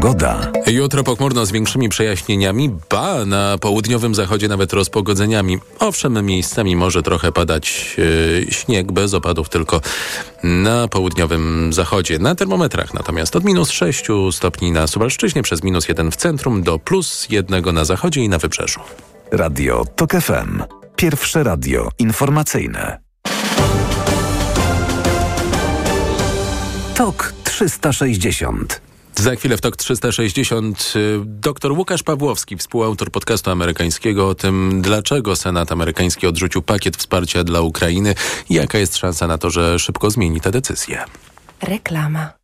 [0.00, 0.52] Pogoda.
[0.66, 5.58] Jutro pochmurno z większymi przejaśnieniami, ba, na południowym zachodzie nawet rozpogodzeniami.
[5.78, 9.80] Owszem, miejscami może trochę padać yy, śnieg, bez opadów tylko
[10.42, 12.18] na południowym zachodzie.
[12.18, 16.78] Na termometrach natomiast od minus 6 stopni na Suwalszczyźnie, przez minus 1 w centrum, do
[16.78, 18.80] plus 1 na zachodzie i na wybrzeżu.
[19.32, 20.62] Radio TOK FM.
[20.96, 23.00] Pierwsze radio informacyjne.
[26.94, 34.34] TOK 360 Za chwilę w TOK 360 y, dr Łukasz Pawłowski, współautor podcastu amerykańskiego o
[34.34, 38.14] tym, dlaczego Senat amerykański odrzucił pakiet wsparcia dla Ukrainy
[38.50, 41.04] i jaka jest szansa na to, że szybko zmieni tę decyzję.
[41.62, 42.39] Reklama.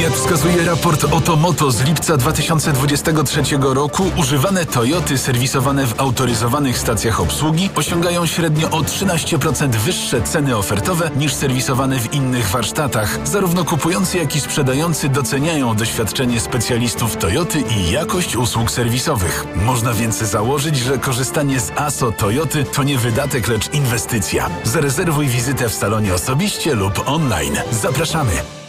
[0.00, 7.70] Jak wskazuje raport Otomoto z lipca 2023 roku, używane Toyoty serwisowane w autoryzowanych stacjach obsługi
[7.74, 13.18] osiągają średnio o 13% wyższe ceny ofertowe niż serwisowane w innych warsztatach.
[13.24, 19.44] Zarówno kupujący, jak i sprzedający doceniają doświadczenie specjalistów Toyoty i jakość usług serwisowych.
[19.64, 24.50] Można więc założyć, że korzystanie z ASO Toyoty to nie wydatek, lecz inwestycja.
[24.64, 27.56] Zarezerwuj wizytę w salonie osobiście lub online.
[27.70, 28.65] Zapraszamy!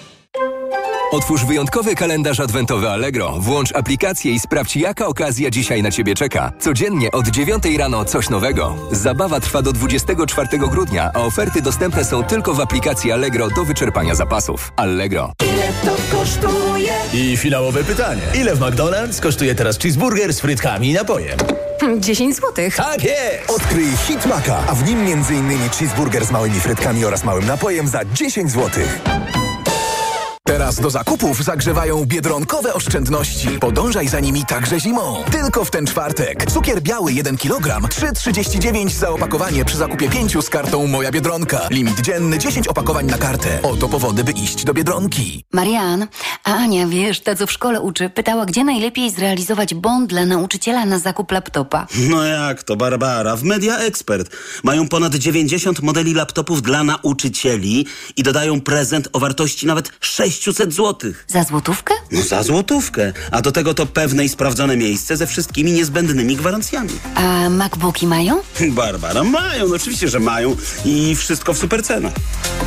[1.17, 6.51] Otwórz wyjątkowy kalendarz adwentowy Allegro, włącz aplikację i sprawdź, jaka okazja dzisiaj na Ciebie czeka.
[6.59, 8.75] Codziennie od 9 rano coś nowego.
[8.91, 14.15] Zabawa trwa do 24 grudnia, a oferty dostępne są tylko w aplikacji Allegro do wyczerpania
[14.15, 14.73] zapasów.
[14.75, 15.33] Allegro.
[15.43, 16.93] Ile to kosztuje?
[17.13, 18.21] I finałowe pytanie.
[18.35, 21.37] Ile w McDonald's kosztuje teraz cheeseburger z frytkami i napojem?
[21.99, 22.53] 10 zł.
[22.75, 23.51] Tak jest!
[23.51, 25.69] Odkryj Hit Maka, a w nim m.in.
[25.69, 28.83] cheeseburger z małymi frytkami oraz małym napojem za 10 zł.
[30.47, 33.47] Teraz do zakupów zagrzewają biedronkowe oszczędności.
[33.59, 35.23] Podążaj za nimi także zimą.
[35.31, 36.51] Tylko w ten czwartek.
[36.51, 41.67] Cukier biały 1 kg, 3,39 za opakowanie przy zakupie 5 z kartą Moja Biedronka.
[41.71, 43.59] Limit dzienny 10 opakowań na kartę.
[43.63, 45.43] Oto powody, by iść do Biedronki.
[45.53, 46.07] Marian,
[46.43, 50.85] a Ania, wiesz, ta co w szkole uczy, pytała, gdzie najlepiej zrealizować bond dla nauczyciela
[50.85, 51.87] na zakup laptopa.
[52.09, 53.35] No jak to, Barbara?
[53.35, 54.29] W Media Expert
[54.63, 57.85] mają ponad 90 modeli laptopów dla nauczycieli
[58.17, 59.91] i dodają prezent o wartości nawet
[60.43, 61.11] 600 zł.
[61.27, 61.93] Za złotówkę?
[62.11, 63.13] No za złotówkę.
[63.31, 66.89] A do tego to pewne i sprawdzone miejsce ze wszystkimi niezbędnymi gwarancjami.
[67.15, 68.39] A MacBooki mają?
[68.69, 72.13] Barbara, mają, no oczywiście, że mają i wszystko w supercenach.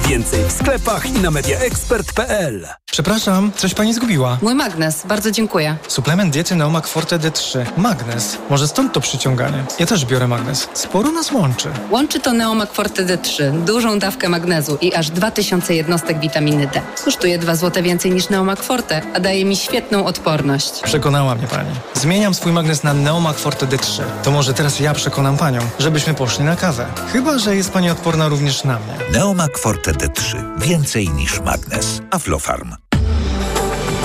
[0.09, 4.39] Więcej w sklepach i na mediaexpert.pl Przepraszam, coś pani zgubiła.
[4.43, 5.77] Mój magnes, bardzo dziękuję.
[5.89, 7.65] Suplement diety Neomak Forte D3.
[7.77, 8.39] Magnes.
[8.51, 9.65] Może stąd to przyciąganie.
[9.79, 10.69] Ja też biorę magnes.
[10.75, 11.69] Sporo nas łączy.
[11.91, 16.81] Łączy to Neomak Forte D3, dużą dawkę magnezu i aż 2000 jednostek witaminy D.
[17.05, 20.81] Kosztuje 2 zł więcej niż Neomak Forte, a daje mi świetną odporność.
[20.83, 21.71] Przekonała mnie pani.
[21.95, 24.03] Zmieniam swój magnes na Neomak Forte D3.
[24.23, 26.87] To może teraz ja przekonam panią, żebyśmy poszli na kawę.
[27.13, 28.95] Chyba, że jest pani odporna również na mnie.
[29.13, 30.37] Neomak Forte D3.
[30.59, 32.01] Więcej niż magnes.
[32.11, 32.75] Aflofarm.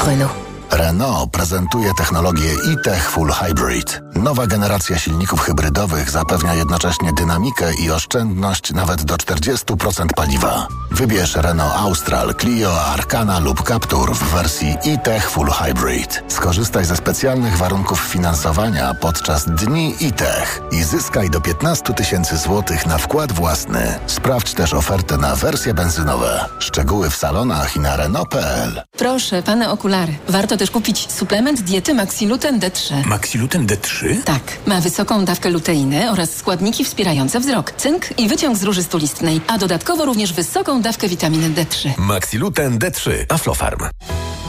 [0.05, 0.44] Renault.
[0.75, 4.01] Renault prezentuje technologię e-Tech Full Hybrid.
[4.15, 10.67] Nowa generacja silników hybrydowych zapewnia jednocześnie dynamikę i oszczędność nawet do 40% paliwa.
[10.91, 16.23] Wybierz Renault Austral, Clio, Arcana lub Captur w wersji e-Tech Full Hybrid.
[16.27, 22.97] Skorzystaj ze specjalnych warunków finansowania podczas dni e-Tech i zyskaj do 15 tysięcy złotych na
[22.97, 23.99] wkład własny.
[24.07, 26.45] Sprawdź też ofertę na wersje benzynowe.
[26.59, 28.81] Szczegóły w salonach i na Renault.pl.
[28.97, 30.13] Proszę, pane okulary.
[30.29, 33.05] Warto też kupić suplement diety Maxiluten D3.
[33.05, 34.23] Maxiluten D3?
[34.23, 34.41] Tak.
[34.65, 39.57] Ma wysoką dawkę luteiny oraz składniki wspierające wzrok, cynk i wyciąg z róży stulistnej, a
[39.57, 41.89] dodatkowo również wysoką dawkę witaminy D3.
[41.97, 43.11] Maxiluten D3.
[43.29, 43.79] Aflofarm.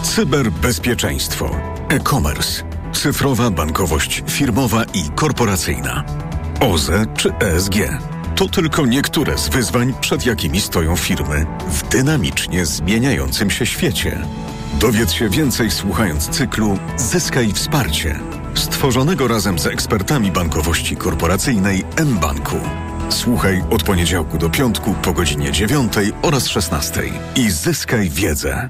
[0.02, 1.50] Cyberbezpieczeństwo.
[1.88, 2.62] E-commerce.
[2.92, 6.04] Cyfrowa bankowość firmowa i korporacyjna.
[6.60, 7.74] OZE czy ESG.
[8.36, 14.26] To tylko niektóre z wyzwań, przed jakimi stoją firmy w dynamicznie zmieniającym się świecie.
[14.80, 18.20] Dowiedz się więcej słuchając cyklu Zyskaj wsparcie,
[18.54, 22.56] stworzonego razem z ekspertami bankowości korporacyjnej mBanku.
[23.08, 27.02] Słuchaj od poniedziałku do piątku po godzinie 9 oraz 16
[27.36, 28.68] i zyskaj wiedzę.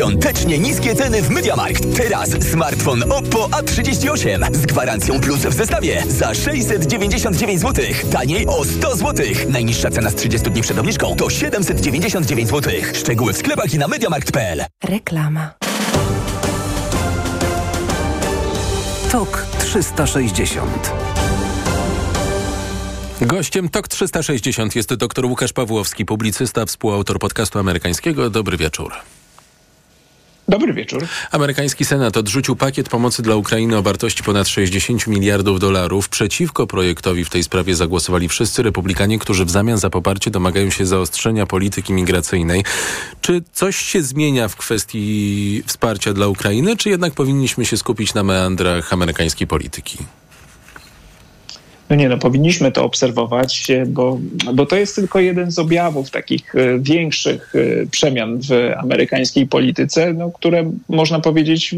[0.00, 1.96] Świątecznie niskie ceny w MediaMarkt.
[1.96, 7.84] Teraz smartfon Oppo A38 z gwarancją plus w zestawie za 699 zł.
[8.12, 9.26] Taniej o 100 zł.
[9.48, 12.72] Najniższa cena z 30 dni przed obniżką to 799 zł.
[12.94, 14.64] Szczegóły w sklepach i na MediaMarkt.pl.
[14.84, 15.50] Reklama.
[19.12, 20.92] TOK 360
[23.20, 28.30] Gościem TOK 360 jest dr Łukasz Pawłowski, publicysta, współautor podcastu amerykańskiego.
[28.30, 28.92] Dobry wieczór.
[30.50, 31.06] Dobry wieczór.
[31.30, 36.08] Amerykański Senat odrzucił pakiet pomocy dla Ukrainy o wartości ponad 60 miliardów dolarów.
[36.08, 40.86] Przeciwko projektowi w tej sprawie zagłosowali wszyscy republikanie, którzy w zamian za poparcie domagają się
[40.86, 42.64] zaostrzenia polityki migracyjnej.
[43.20, 48.22] Czy coś się zmienia w kwestii wsparcia dla Ukrainy, czy jednak powinniśmy się skupić na
[48.22, 49.98] meandrach amerykańskiej polityki?
[51.90, 54.18] No nie, no powinniśmy to obserwować, bo,
[54.54, 60.12] bo to jest tylko jeden z objawów takich e, większych e, przemian w amerykańskiej polityce,
[60.12, 61.74] no, które można powiedzieć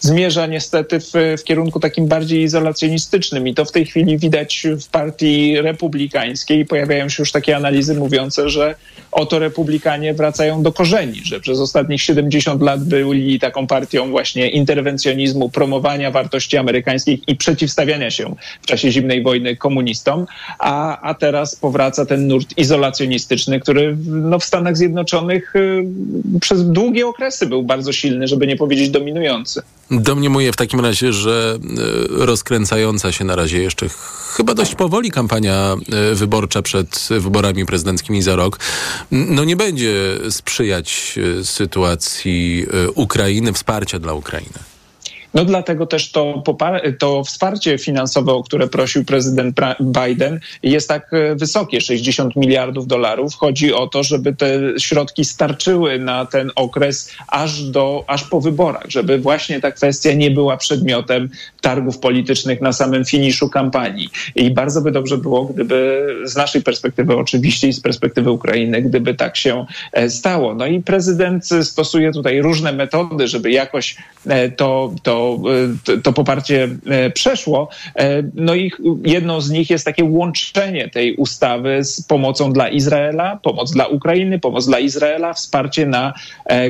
[0.00, 4.88] zmierza niestety w, w kierunku takim bardziej izolacjonistycznym i to w tej chwili widać w
[4.88, 6.66] partii republikańskiej.
[6.66, 8.74] Pojawiają się już takie analizy mówiące, że
[9.12, 15.50] oto republikanie wracają do korzeni, że przez ostatnich 70 lat byli taką partią właśnie interwencjonizmu,
[15.50, 20.26] promowania wartości amerykańskich i przeciwstawiania się w czasie zimnej wojny komunistom,
[20.58, 25.84] a, a teraz powraca ten nurt izolacjonistyczny, który no, w Stanach Zjednoczonych y,
[26.40, 29.62] przez długie okresy był bardzo silny, żeby nie powiedzieć dominujący.
[29.90, 33.86] Domniemuję w takim razie, że y, rozkręcająca się na razie jeszcze
[34.36, 35.76] chyba dość powoli kampania
[36.12, 38.58] y, wyborcza przed wyborami prezydenckimi za rok,
[39.10, 39.94] no nie będzie
[40.30, 44.69] sprzyjać sytuacji Ukrainy, wsparcia dla Ukrainy.
[45.34, 46.42] No dlatego też to,
[46.98, 53.34] to wsparcie finansowe, o które prosił prezydent Biden, jest tak e, wysokie 60 miliardów dolarów.
[53.34, 58.84] Chodzi o to, żeby te środki starczyły na ten okres aż, do, aż po wyborach,
[58.88, 61.28] żeby właśnie ta kwestia nie była przedmiotem
[61.60, 64.08] targów politycznych na samym finiszu kampanii.
[64.34, 69.14] I bardzo by dobrze było, gdyby z naszej perspektywy oczywiście i z perspektywy Ukrainy, gdyby
[69.14, 70.54] tak się e, stało.
[70.54, 74.94] No i prezydent stosuje tutaj różne metody, żeby jakoś e, to,
[76.02, 77.68] to E, poparcie e, przeszło.
[77.96, 78.72] E, no i
[79.04, 84.38] jedną z nich jest takie łączenie tej ustawy z pomocą dla Izraela, pomoc dla Ukrainy,
[84.38, 86.12] pomoc dla Izraela, wsparcie na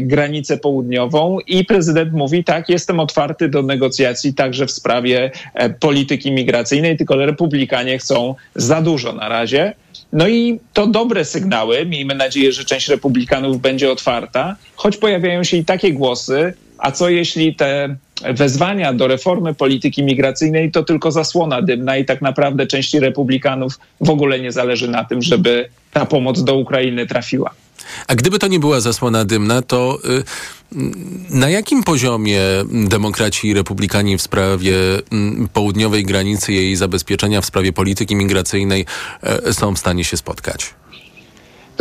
[0.01, 5.31] granicę południową i prezydent mówi, tak, jestem otwarty do negocjacji także w sprawie
[5.81, 9.75] polityki migracyjnej, tylko republikanie chcą za dużo na razie.
[10.13, 11.87] No i to dobre sygnały.
[11.87, 17.09] Miejmy nadzieję, że część republikanów będzie otwarta, choć pojawiają się i takie głosy, a co
[17.09, 17.97] jeśli te
[18.35, 24.11] wezwania do reformy polityki migracyjnej to tylko zasłona dymna i tak naprawdę części republikanów w
[24.11, 27.51] ogóle nie zależy na tym, żeby ta pomoc do Ukrainy trafiła.
[28.09, 30.23] A gdyby to nie była zasłona dymna, to y,
[31.31, 32.41] na jakim poziomie
[32.89, 35.03] demokraci i republikani w sprawie y,
[35.53, 38.87] południowej granicy jej zabezpieczenia, w sprawie polityki migracyjnej
[39.49, 40.75] y, są w stanie się spotkać?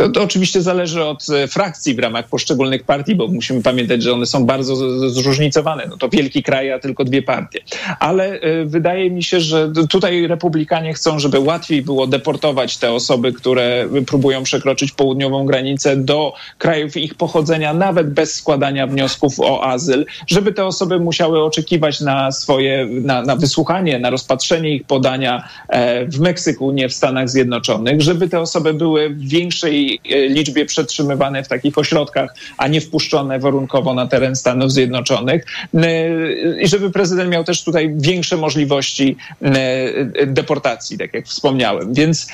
[0.00, 4.12] To, to, oczywiście zależy od e, frakcji w ramach poszczególnych partii, bo musimy pamiętać, że
[4.12, 4.76] one są bardzo
[5.10, 5.86] zróżnicowane.
[5.90, 7.60] No to wielki kraj, a tylko dwie partie.
[7.98, 13.32] Ale y, wydaje mi się, że tutaj republikanie chcą, żeby łatwiej było deportować te osoby,
[13.32, 20.06] które próbują przekroczyć południową granicę do krajów ich pochodzenia, nawet bez składania wniosków o azyl,
[20.26, 26.06] żeby te osoby musiały oczekiwać na swoje, na, na wysłuchanie, na rozpatrzenie ich podania e,
[26.06, 31.44] w Meksyku, nie w Stanach Zjednoczonych, żeby te osoby były w większej E, liczbie przetrzymywane
[31.44, 35.44] w takich ośrodkach, a nie wpuszczone warunkowo na teren Stanów Zjednoczonych.
[35.74, 41.94] E, I żeby prezydent miał też tutaj większe możliwości e, deportacji, tak jak wspomniałem.
[41.94, 42.28] Więc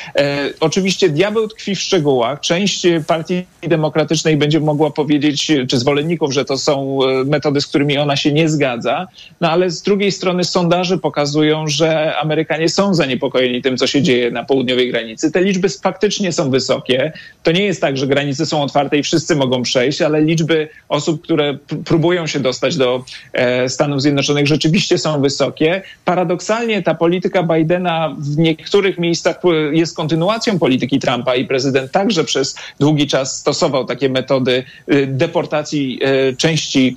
[0.60, 2.40] oczywiście diabeł tkwi w szczegółach.
[2.40, 8.16] Część partii demokratycznej będzie mogła powiedzieć, czy zwolenników, że to są metody, z którymi ona
[8.16, 9.06] się nie zgadza.
[9.40, 14.30] No ale z drugiej strony sondaże pokazują, że Amerykanie są zaniepokojeni tym, co się dzieje
[14.30, 15.32] na południowej granicy.
[15.32, 17.12] Te liczby faktycznie są wysokie.
[17.46, 21.22] To nie jest tak, że granice są otwarte i wszyscy mogą przejść, ale liczby osób,
[21.22, 25.82] które próbują się dostać do e, Stanów Zjednoczonych rzeczywiście są wysokie.
[26.04, 29.36] Paradoksalnie ta polityka Bidena w niektórych miejscach
[29.72, 36.00] jest kontynuacją polityki Trumpa i prezydent także przez długi czas stosował takie metody e, deportacji
[36.02, 36.96] e, części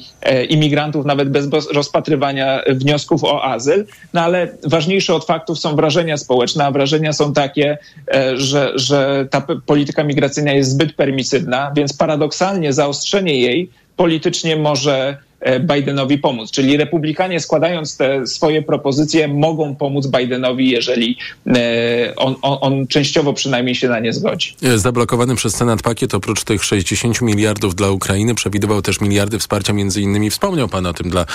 [0.49, 3.85] imigrantów nawet bez rozpatrywania wniosków o azyl.
[4.13, 7.77] No ale ważniejsze od faktów są wrażenia społeczne, a wrażenia są takie,
[8.35, 15.17] że, że ta polityka migracyjna jest zbyt permisywna, więc paradoksalnie zaostrzenie jej politycznie może
[15.59, 16.51] Bidenowi pomóc.
[16.51, 23.33] Czyli republikanie składając te swoje propozycje mogą pomóc Bidenowi, jeżeli e, on, on, on, częściowo
[23.33, 24.55] przynajmniej się na nie zgodzi.
[24.63, 29.73] E, zablokowany przez Senat pakiet oprócz tych 60 miliardów dla Ukrainy przewidywał też miliardy wsparcia
[29.73, 31.25] między innymi, wspomniał pan o tym dla e,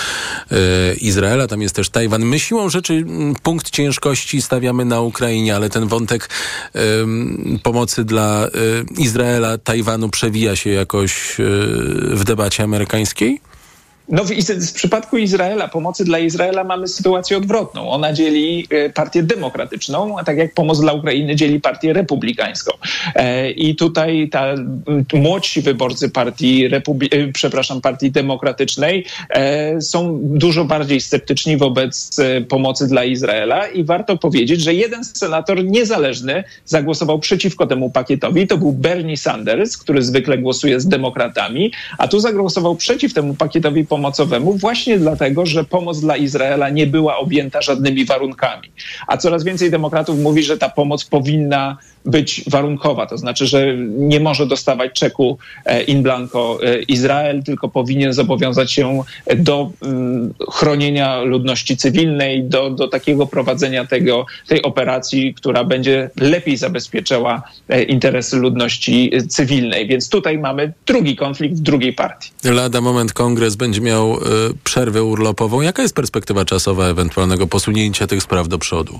[1.01, 2.25] Izraela, tam jest też Tajwan.
[2.25, 3.05] My siłą rzeczy
[3.43, 6.29] punkt ciężkości stawiamy na Ukrainie, ale ten wątek
[6.75, 6.79] e,
[7.63, 8.47] pomocy dla
[8.97, 11.35] Izraela, Tajwanu przewija się jakoś
[12.11, 13.39] w debacie amerykańskiej?
[14.09, 17.89] No w, w, przypadku Izraela, pomocy dla Izraela mamy sytuację odwrotną.
[17.89, 22.73] Ona dzieli e, partię demokratyczną, a tak jak pomoc dla Ukrainy dzieli partię republikańską.
[23.15, 24.55] E, I tutaj ta,
[25.13, 29.05] młodsi wyborcy partii, Republi- e, przepraszam, partii demokratycznej
[29.81, 32.17] są dużo bardziej sceptyczni wobec
[32.49, 38.47] pomocy dla Izraela i warto powiedzieć, że jeden senator niezależny zagłosował przeciwko temu pakietowi.
[38.47, 43.85] To był Bernie Sanders, który zwykle głosuje z demokratami, a tu zagłosował przeciw temu pakietowi
[43.95, 48.71] pomocowemu właśnie dlatego, że pomoc dla Izraela nie była objęta żadnymi warunkami.
[49.07, 54.19] A coraz więcej demokratów mówi, że ta pomoc powinna być warunkowa, to znaczy, że nie
[54.19, 59.03] może dostawać czeku e, in blanco e, Izrael, tylko powinien zobowiązać się
[59.37, 66.57] do mm, chronienia ludności cywilnej, do, do takiego prowadzenia tego, tej operacji, która będzie lepiej
[66.57, 69.87] zabezpieczała e, interesy ludności cywilnej.
[69.87, 72.31] Więc tutaj mamy drugi konflikt w drugiej partii.
[72.43, 74.17] Lada moment kongres będzie miał
[74.63, 75.61] przerwę urlopową.
[75.61, 78.99] Jaka jest perspektywa czasowa ewentualnego posunięcia tych spraw do przodu?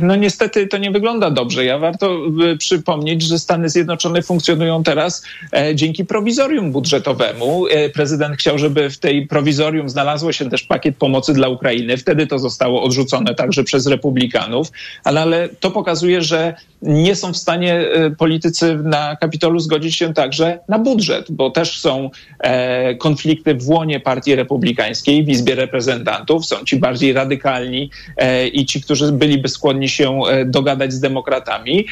[0.00, 1.64] No niestety to nie wygląda dobrze.
[1.64, 2.18] Ja warto
[2.52, 5.24] y, przypomnieć, że Stany Zjednoczone funkcjonują teraz
[5.56, 7.66] e, dzięki prowizorium budżetowemu.
[7.66, 11.96] E, prezydent chciał, żeby w tej prowizorium znalazło się też pakiet pomocy dla Ukrainy.
[11.96, 14.72] Wtedy to zostało odrzucone także przez republikanów,
[15.04, 16.54] ale, ale to pokazuje, że
[16.84, 21.80] nie są w stanie e, politycy na Kapitolu zgodzić się także na budżet, bo też
[21.80, 22.10] są
[22.40, 26.46] e, konflikty w łonie partii republikańskiej w Izbie Reprezentantów.
[26.46, 31.86] Są ci bardziej radykalni e, i ci, którzy byliby skłonni się e, dogadać z demokratami.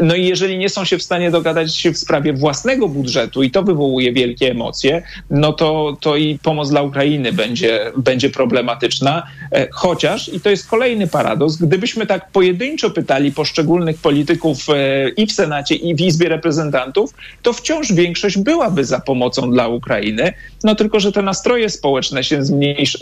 [0.00, 3.50] No i jeżeli nie są się w stanie dogadać się w sprawie własnego budżetu i
[3.50, 9.26] to wywołuje wielkie emocje, no to, to i pomoc dla Ukrainy będzie, będzie problematyczna.
[9.72, 14.19] Chociaż, i to jest kolejny paradoks, gdybyśmy tak pojedynczo pytali poszczególnych polityków
[14.68, 19.68] e, i w Senacie, i w Izbie Reprezentantów, to wciąż większość byłaby za pomocą dla
[19.68, 20.32] Ukrainy.
[20.64, 22.40] No tylko, że te nastroje społeczne się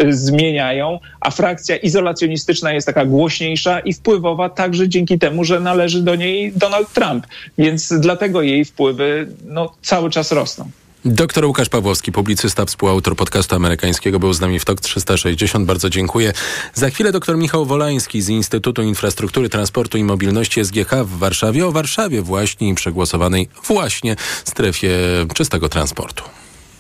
[0.09, 6.15] zmieniają, a frakcja izolacjonistyczna jest taka głośniejsza i wpływowa także dzięki temu, że należy do
[6.15, 7.27] niej Donald Trump.
[7.59, 10.71] Więc dlatego jej wpływy no, cały czas rosną.
[11.05, 15.67] Doktor Łukasz Pawłowski, publicysta, współautor podcastu amerykańskiego, był z nami w TOK 360.
[15.67, 16.33] Bardzo dziękuję.
[16.75, 21.67] Za chwilę doktor Michał Wolański z Instytutu Infrastruktury, Transportu i Mobilności SGH w Warszawie.
[21.67, 24.99] O Warszawie właśnie i przegłosowanej właśnie strefie
[25.35, 26.25] czystego transportu.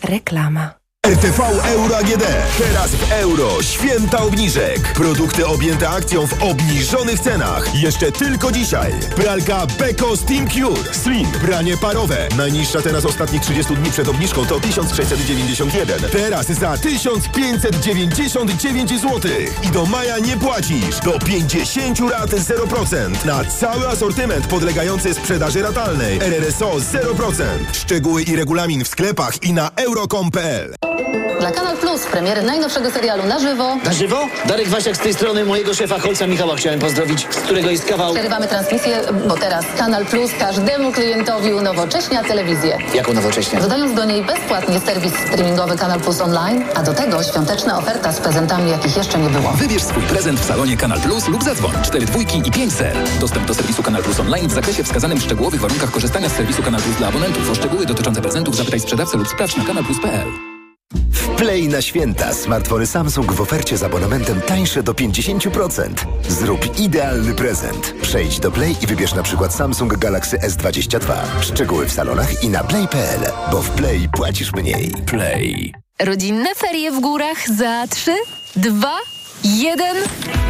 [0.02, 0.77] Reklama.
[1.08, 2.24] RTV Euro AGD.
[2.58, 3.62] Teraz w euro.
[3.62, 4.92] Święta obniżek.
[4.94, 7.74] Produkty objęte akcją w obniżonych cenach.
[7.74, 8.92] Jeszcze tylko dzisiaj.
[9.16, 10.94] Pralka Beko Steam Cure.
[10.94, 11.26] Slim.
[11.26, 12.28] Pranie parowe.
[12.36, 16.10] Najniższa teraz ostatnich 30 dni przed obniżką to 1691.
[16.12, 19.20] Teraz za 1599 zł.
[19.62, 21.00] I do maja nie płacisz.
[21.04, 23.24] Do 50 rat 0%.
[23.24, 26.18] Na cały asortyment podlegający sprzedaży ratalnej.
[26.18, 27.44] RRSO 0%.
[27.72, 30.87] Szczegóły i regulamin w sklepach i na euro.com.pl.
[31.40, 33.76] Dla Kanal Plus premiery najnowszego serialu na żywo.
[33.84, 34.26] Na żywo?
[34.46, 38.12] Darek Wasiak z tej strony mojego szefa Holca Michała chciałem pozdrowić, z którego jest kawał...
[38.14, 42.78] Przerywamy transmisję, bo teraz Kanal Plus każdemu klientowi unowocześnia telewizję.
[42.94, 43.60] Jaką nowocześnie?
[43.60, 48.20] Dodając do niej bezpłatnie serwis streamingowy Kanal Plus Online, a do tego świąteczna oferta z
[48.20, 49.52] prezentami, jakich jeszcze nie było.
[49.52, 52.96] Wybierz swój prezent w salonie Kanal Plus lub zadzwoń 4 dwójki i 5 ser.
[53.20, 56.62] Dostęp do serwisu Kanal Plus Online w zakresie wskazanym w szczegółowych warunkach korzystania z serwisu
[56.62, 57.50] Kanal Plus dla abonentów.
[57.50, 60.47] O szczegóły dotyczące prezentów zapytaj sprzedawcę lub sprawdź na kanalplus.pl.
[61.38, 62.34] Play na święta.
[62.34, 65.88] Smartfony Samsung w ofercie z abonamentem tańsze do 50%.
[66.28, 67.94] Zrób idealny prezent.
[68.02, 71.14] Przejdź do Play i wybierz na przykład Samsung Galaxy S22.
[71.40, 73.20] Szczegóły w salonach i na play.pl,
[73.50, 74.92] bo w Play płacisz mniej.
[75.06, 75.74] Play.
[76.00, 78.14] Rodzinne ferie w górach za 3,
[78.56, 78.96] 2,
[79.44, 79.96] Jeden.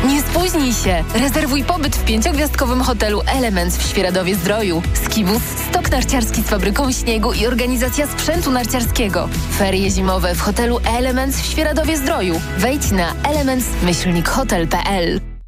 [0.09, 1.05] Nie spóźnij się.
[1.15, 4.83] Rezerwuj pobyt w pięciogwiazdkowym hotelu Elements w Świeradowie Zdroju.
[5.05, 9.29] Skibus, stok narciarski z fabryką śniegu i organizacja sprzętu narciarskiego.
[9.59, 12.41] Ferie zimowe w hotelu Elements w Świeradowie Zdroju.
[12.59, 15.28] Wejdź na elements-hotel.pl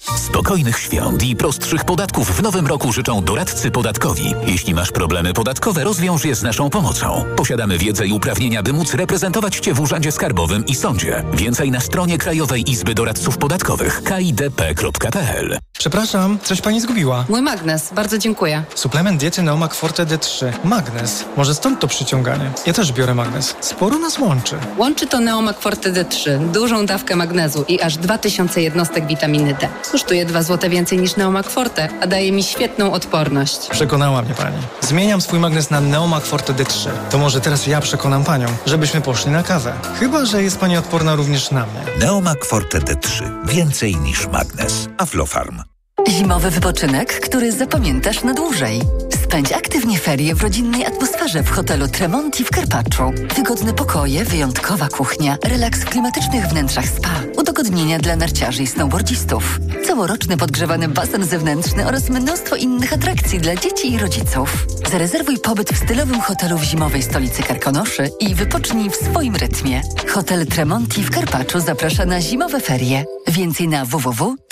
[0.00, 4.34] Spokojnych świąt i prostszych podatków w nowym roku życzą doradcy podatkowi.
[4.46, 7.24] Jeśli masz problemy podatkowe, rozwiąż je z naszą pomocą.
[7.36, 11.24] Posiadamy wiedzę i uprawnienia, by móc reprezentować Cię w Urzędzie Skarbowym i Sądzie.
[11.32, 17.24] Więcej na stronie Krajowej Izby Doradców Podatkowych kidp.pl Przepraszam, coś pani zgubiła.
[17.28, 18.64] Mój magnes, bardzo dziękuję.
[18.74, 20.52] Suplement diety Neomak Forte D3.
[20.64, 21.24] Magnes.
[21.36, 22.50] Może stąd to przyciąganie.
[22.66, 23.54] Ja też biorę magnes.
[23.60, 24.56] Sporo nas łączy.
[24.78, 29.68] Łączy to Neomak Forte D3, dużą dawkę magnezu i aż 2000 jednostek witaminy D.
[29.92, 33.68] Kosztuje 2 zł więcej niż Neomak Forte, a daje mi świetną odporność.
[33.70, 34.56] Przekonała mnie pani.
[34.80, 36.88] Zmieniam swój magnes na Neomak Forte D3.
[37.10, 39.72] To może teraz ja przekonam panią, żebyśmy poszli na kawę.
[40.00, 41.80] Chyba, że jest pani odporna również na mnie.
[42.06, 43.22] Neomak Forte D3.
[43.46, 44.88] Więcej niż magnes.
[44.98, 45.62] Aflofarm.
[46.08, 48.80] Zimowy wypoczynek, który zapamiętasz na dłużej.
[49.26, 53.12] Spędź aktywnie ferie w rodzinnej atmosferze w hotelu Tremonti w Karpaczu.
[53.36, 60.36] Wygodne pokoje, wyjątkowa kuchnia, relaks w klimatycznych wnętrzach spa, udogodnienia dla narciarzy i snowboardzistów, całoroczny
[60.36, 64.66] podgrzewany basen zewnętrzny oraz mnóstwo innych atrakcji dla dzieci i rodziców.
[64.90, 69.82] Zarezerwuj pobyt w stylowym hotelu w zimowej stolicy Karkonoszy i wypocznij w swoim rytmie.
[70.08, 73.04] Hotel Tremonti w Karpaczu zaprasza na zimowe ferie.
[73.28, 73.84] Więcej na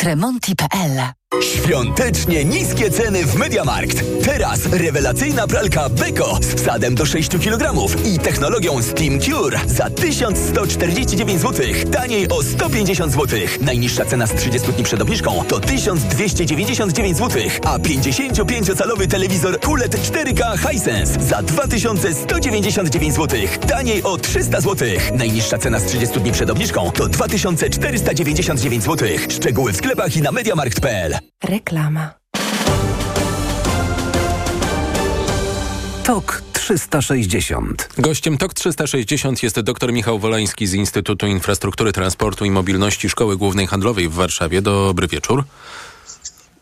[0.04, 4.24] www.tremonti.pl Świątecznie niskie ceny w Mediamarkt.
[4.24, 7.74] Teraz rewelacyjna pralka Beko z wsadem do 6 kg
[8.04, 11.66] i technologią Steam Cure za 1149 zł.
[11.92, 13.38] Taniej o 150 zł.
[13.60, 20.70] Najniższa cena z 30 dni przed obniżką to 1299 zł, a 55-calowy telewizor QLED 4K
[20.70, 23.40] Hisense za 2199 zł.
[23.68, 24.88] Taniej o 300 zł.
[25.14, 29.08] Najniższa cena z 30 dni przed obniżką to 2499 zł.
[29.28, 31.14] Szczegóły w sklepach i na mediamarkt.pl.
[31.44, 32.10] Reklama.
[36.04, 37.88] TOK 360.
[37.98, 43.66] Gościem TOK 360 jest dr Michał Wolański z Instytutu Infrastruktury Transportu i Mobilności Szkoły Głównej
[43.66, 44.62] Handlowej w Warszawie.
[44.62, 45.44] Dobry wieczór.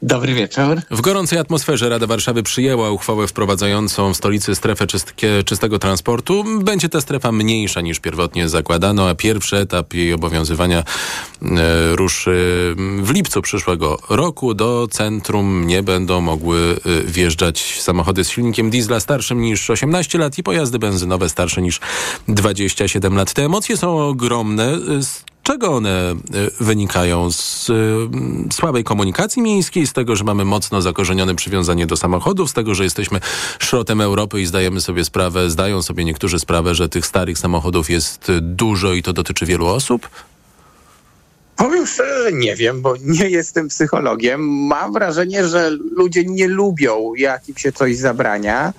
[0.03, 0.81] Dobry wieczór.
[0.91, 6.45] W gorącej atmosferze Rada Warszawy przyjęła uchwałę wprowadzającą w stolicy strefę czystkie, czystego transportu.
[6.61, 13.11] Będzie ta strefa mniejsza niż pierwotnie zakładano, a pierwszy etap jej obowiązywania e, ruszy w
[13.11, 14.55] lipcu przyszłego roku.
[14.55, 20.39] Do centrum nie będą mogły e, wjeżdżać samochody z silnikiem diesla starszym niż 18 lat
[20.39, 21.81] i pojazdy benzynowe starsze niż
[22.29, 23.33] 27 lat.
[23.33, 24.79] Te emocje są ogromne.
[25.43, 26.15] Czego one e,
[26.61, 27.33] wynikają?
[27.33, 27.75] Z y,
[28.53, 32.85] słabej komunikacji miejskiej, z tego, że mamy mocno zakorzenione przywiązanie do samochodów, z tego, że
[32.85, 33.21] jesteśmy
[33.59, 38.33] szrotem Europy i zdajemy sobie sprawę, zdają sobie niektórzy sprawę, że tych starych samochodów jest
[38.41, 40.09] dużo i to dotyczy wielu osób?
[41.57, 44.41] Powiem szczerze, nie wiem, bo nie jestem psychologiem.
[44.67, 48.73] Mam wrażenie, że ludzie nie lubią, jak im się coś zabrania.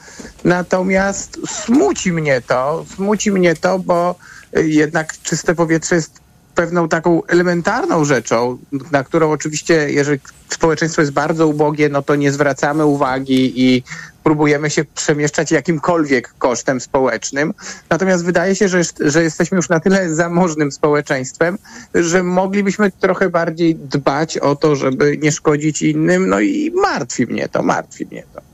[0.43, 4.15] Natomiast smuci mnie to, smuci mnie to, bo
[4.53, 6.23] jednak czyste powietrze jest
[6.55, 8.57] pewną taką elementarną rzeczą,
[8.91, 13.83] na którą oczywiście, jeżeli społeczeństwo jest bardzo ubogie, no to nie zwracamy uwagi i
[14.23, 17.53] próbujemy się przemieszczać jakimkolwiek kosztem społecznym.
[17.89, 21.57] Natomiast wydaje się, że, że jesteśmy już na tyle zamożnym społeczeństwem,
[21.95, 26.29] że moglibyśmy trochę bardziej dbać o to, żeby nie szkodzić innym.
[26.29, 28.52] No i martwi mnie to, martwi mnie to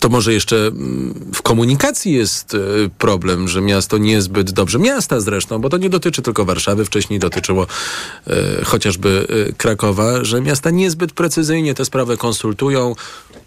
[0.00, 2.58] to może jeszcze mm, w komunikacji jest e,
[2.98, 7.66] problem, że miasto niezbyt dobrze, miasta zresztą, bo to nie dotyczy tylko Warszawy, wcześniej dotyczyło
[8.26, 12.94] e, chociażby e, Krakowa, że miasta niezbyt precyzyjnie tę sprawę konsultują,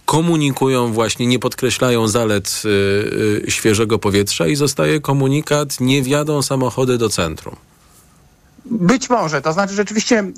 [0.05, 2.61] komunikują właśnie, nie podkreślają zalet
[3.47, 7.55] e, świeżego powietrza i zostaje komunikat, nie wjadą samochody do centrum.
[8.65, 10.31] Być może, to znaczy rzeczywiście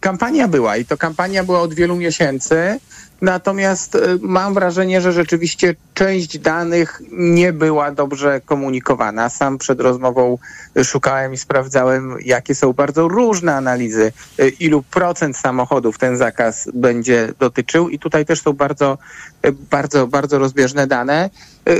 [0.00, 2.78] kampania była i to kampania była od wielu miesięcy.
[3.22, 9.28] Natomiast e, mam wrażenie, że rzeczywiście część danych nie była dobrze komunikowana.
[9.28, 10.38] Sam przed rozmową
[10.84, 17.32] szukałem i sprawdzałem, jakie są bardzo różne analizy, e, ilu procent samochodów ten zakaz będzie
[17.38, 18.98] dotyczył i tutaj też są bardzo,
[19.42, 21.30] e, bardzo, bardzo rozbieżne dane.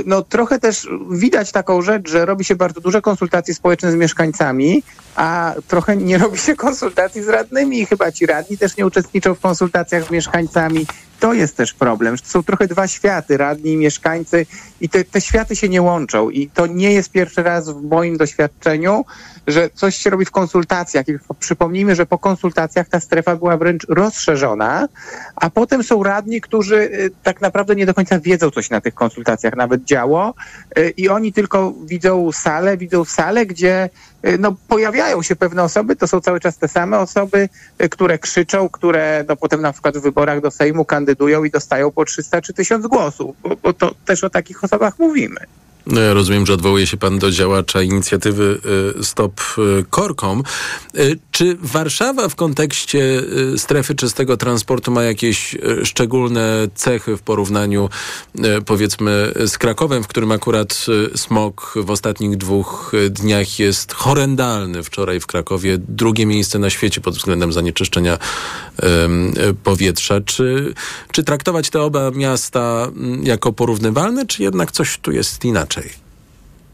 [0.05, 4.83] No trochę też widać taką rzecz, że robi się bardzo duże konsultacje społeczne z mieszkańcami,
[5.15, 9.35] a trochę nie robi się konsultacji z radnymi i chyba ci radni też nie uczestniczą
[9.35, 10.85] w konsultacjach z mieszkańcami
[11.23, 12.17] to jest też problem.
[12.17, 14.45] To są trochę dwa światy, radni i mieszkańcy
[14.81, 18.17] i te, te światy się nie łączą i to nie jest pierwszy raz w moim
[18.17, 19.05] doświadczeniu,
[19.47, 23.85] że coś się robi w konsultacjach i przypomnijmy, że po konsultacjach ta strefa była wręcz
[23.89, 24.87] rozszerzona,
[25.35, 28.81] a potem są radni, którzy y, tak naprawdę nie do końca wiedzą, co się na
[28.81, 30.33] tych konsultacjach nawet działo
[30.77, 33.89] y, i oni tylko widzą salę, widzą salę, gdzie
[34.27, 37.49] y, no, pojawiają się pewne osoby, to są cały czas te same osoby,
[37.91, 42.05] które krzyczą, które no, potem na przykład w wyborach do Sejmu kandydują i dostają po
[42.05, 45.39] 300 czy 1000 głosów, bo, bo to też o takich osobach mówimy.
[45.87, 48.59] No rozumiem, że odwołuje się pan do działacza inicjatywy
[48.99, 50.43] y, Stop y, Korkom.
[50.97, 53.21] Y, czy Warszawa w kontekście
[53.57, 57.89] strefy czystego transportu ma jakieś szczególne cechy w porównaniu
[58.65, 64.83] powiedzmy z Krakowem, w którym akurat smog w ostatnich dwóch dniach jest horrendalny.
[64.83, 68.17] Wczoraj w Krakowie drugie miejsce na świecie pod względem zanieczyszczenia
[69.63, 70.21] powietrza.
[70.21, 70.73] Czy,
[71.11, 75.72] czy traktować te oba miasta mm, jako porównywalne, czy jednak coś tu jest inaczej?
[75.73, 75.93] Inaczej?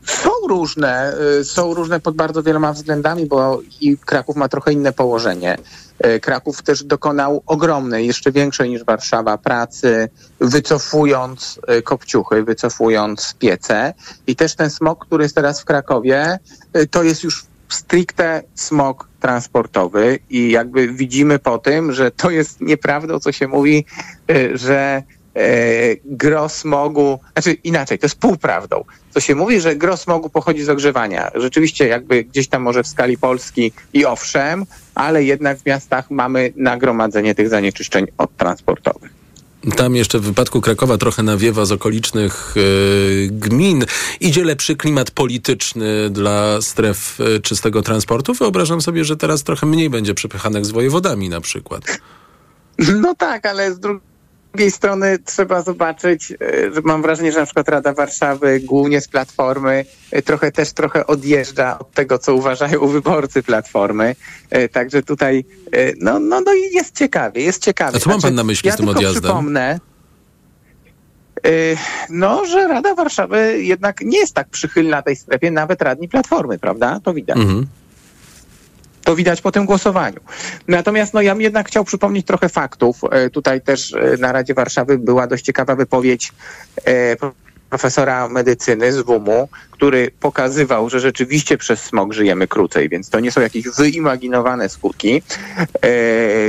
[0.06, 4.94] Są różne, y, są różne pod bardzo wieloma względami, bo i Kraków ma trochę inne
[4.94, 5.58] położenie.
[6.06, 13.94] Y, Kraków też dokonał ogromnej, jeszcze większej niż Warszawa pracy, wycofując y, kopciuchy, wycofując piece.
[14.28, 16.40] I też ten smog, który jest teraz w Krakowie,
[16.92, 23.20] to jest już stricte smog transportowy i jakby widzimy po tym, że to jest nieprawdą,
[23.20, 23.86] co się mówi,
[24.54, 25.04] że
[26.06, 28.84] gros smogu, znaczy inaczej, to jest półprawdą.
[29.14, 31.32] To się mówi, że gros smogu pochodzi z ogrzewania.
[31.36, 34.66] Rzeczywiście jakby gdzieś tam może w skali Polski i owszem,
[34.96, 39.20] ale jednak w miastach mamy nagromadzenie tych zanieczyszczeń odtransportowych.
[39.76, 43.86] Tam jeszcze w wypadku Krakowa trochę nawiewa z okolicznych y, gmin.
[44.20, 48.34] Idzie lepszy klimat polityczny dla stref y, czystego transportu.
[48.34, 51.84] Wyobrażam sobie, że teraz trochę mniej będzie przepychanek z wojewodami na przykład.
[53.02, 54.10] No tak, ale z drugiej
[54.54, 56.36] drugiej strony trzeba zobaczyć, e,
[56.74, 61.08] że mam wrażenie, że na przykład Rada Warszawy, głównie z Platformy, e, trochę też trochę
[61.08, 64.16] odjeżdża od tego, co uważają wyborcy Platformy.
[64.50, 65.46] E, także tutaj,
[66.02, 67.98] no, no, no i jest ciekawie, jest ciekawie.
[67.98, 69.22] A co znaczy, ma pan na myśli ja z tym odjazdem?
[69.22, 69.80] przypomnę,
[72.10, 77.00] no, że Rada Warszawy jednak nie jest tak przychylna tej strefie, nawet radni Platformy, prawda?
[77.04, 77.38] To widać.
[77.38, 77.68] Mhm.
[79.10, 80.20] To widać po tym głosowaniu.
[80.68, 83.02] Natomiast no, ja jednak chciał przypomnieć trochę faktów.
[83.12, 86.32] E, tutaj też e, na Radzie Warszawy była dość ciekawa wypowiedź
[86.86, 87.16] e,
[87.70, 93.32] profesora medycyny z WUM-u, który pokazywał, że rzeczywiście przez smog żyjemy krócej, więc to nie
[93.32, 95.22] są jakieś wyimaginowane skutki.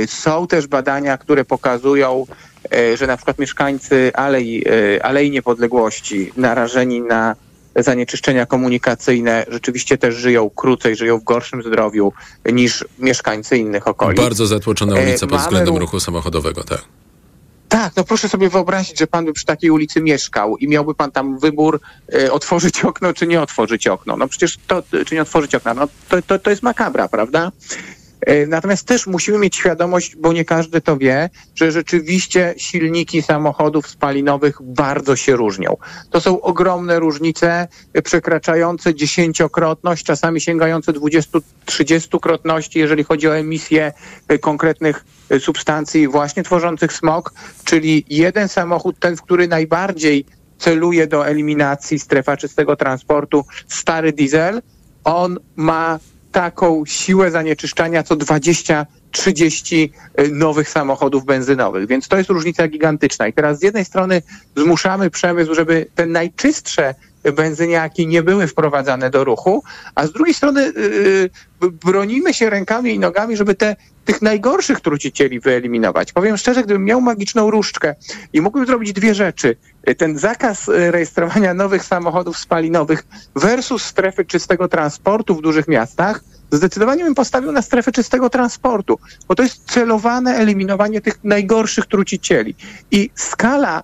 [0.07, 2.25] Są też badania, które pokazują,
[2.95, 4.63] że na przykład mieszkańcy Alei,
[5.01, 7.35] Alei Niepodległości narażeni na
[7.75, 12.13] zanieczyszczenia komunikacyjne rzeczywiście też żyją krócej, żyją w gorszym zdrowiu
[12.45, 14.21] niż mieszkańcy innych okolic.
[14.21, 16.81] Bardzo zatłoczona ulica pod względem ruchu samochodowego, tak.
[17.71, 21.11] Tak, no proszę sobie wyobrazić, że pan by przy takiej ulicy mieszkał i miałby pan
[21.11, 21.79] tam wybór
[22.13, 24.17] e, otworzyć okno, czy nie otworzyć okno.
[24.17, 27.51] No przecież to, czy nie otworzyć okna, no to, to, to jest makabra, prawda?
[28.21, 33.87] E, natomiast też musimy mieć świadomość, bo nie każdy to wie, że rzeczywiście silniki samochodów
[33.87, 35.77] spalinowych bardzo się różnią.
[36.09, 37.67] To są ogromne różnice
[38.03, 43.93] przekraczające dziesięciokrotność, czasami sięgające 20-30 krotności, jeżeli chodzi o emisję
[44.27, 50.25] e, konkretnych e, substancji właśnie tworzących smog, czyli jeden samochód, ten, w który najbardziej
[50.57, 54.61] celuje do eliminacji strefa czystego transportu, stary diesel,
[55.03, 55.99] on ma
[56.31, 63.27] taką siłę zanieczyszczania co 20 30 y, nowych samochodów benzynowych, więc to jest różnica gigantyczna.
[63.27, 64.21] I teraz z jednej strony
[64.57, 69.63] zmuszamy przemysł, żeby te najczystsze benzyniaki nie były wprowadzane do ruchu,
[69.95, 70.73] a z drugiej strony
[71.61, 76.13] yy, bronimy się rękami i nogami, żeby te, tych najgorszych trucicieli wyeliminować.
[76.13, 77.95] Powiem szczerze, gdybym miał magiczną różdżkę
[78.33, 79.55] i mógłbym zrobić dwie rzeczy,
[79.97, 83.03] ten zakaz y, rejestrowania nowych samochodów spalinowych
[83.35, 89.35] versus strefy czystego transportu w dużych miastach, zdecydowanie bym postawił na strefę czystego transportu, bo
[89.35, 92.55] to jest celowane eliminowanie tych najgorszych trucicieli.
[92.91, 93.83] I skala y,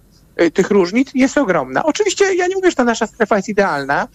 [0.53, 1.83] tych różnic jest ogromna.
[1.83, 4.07] Oczywiście ja nie mówię, że ta nasza strefa jest idealna.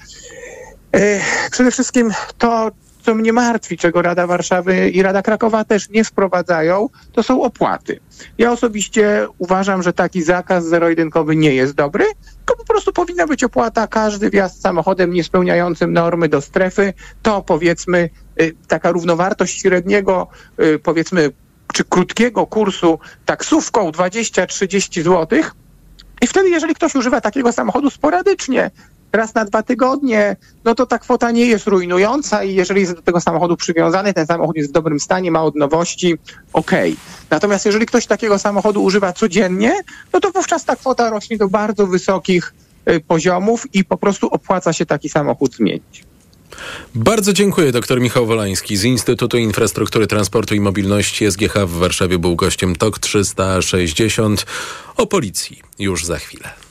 [0.97, 1.21] Y,
[1.51, 2.71] przede wszystkim to,
[3.03, 8.01] co mnie martwi, czego Rada Warszawy i Rada Krakowa też nie wprowadzają, to są opłaty.
[8.39, 12.05] Ja osobiście uważam, że taki zakaz zero-jedynkowy nie jest dobry,
[12.37, 16.93] tylko po prostu powinna być opłata każdy wjazd samochodem niespełniającym normy do strefy,
[17.23, 18.11] to powiedzmy
[18.41, 20.29] y, taka równowartość średniego,
[20.61, 21.31] y, powiedzmy,
[21.73, 25.43] czy krótkiego kursu taksówką 20-30 zł.
[26.23, 28.71] I wtedy, jeżeli ktoś używa takiego samochodu sporadycznie,
[29.13, 33.03] raz na dwa tygodnie, no to ta kwota nie jest rujnująca i jeżeli jest do
[33.03, 36.15] tego samochodu przywiązany, ten samochód jest w dobrym stanie, ma od nowości,
[36.53, 36.93] okej.
[36.93, 37.05] Okay.
[37.31, 39.73] Natomiast jeżeli ktoś takiego samochodu używa codziennie,
[40.13, 42.55] no to wówczas ta kwota rośnie do bardzo wysokich
[42.91, 46.12] y, poziomów i po prostu opłaca się taki samochód zmienić.
[46.95, 47.73] Bardzo dziękuję.
[47.73, 52.99] Dr Michał Wolański z Instytutu Infrastruktury Transportu i Mobilności SGH w Warszawie był gościem TOK
[52.99, 54.47] 360
[54.97, 56.62] o policji już za chwilę.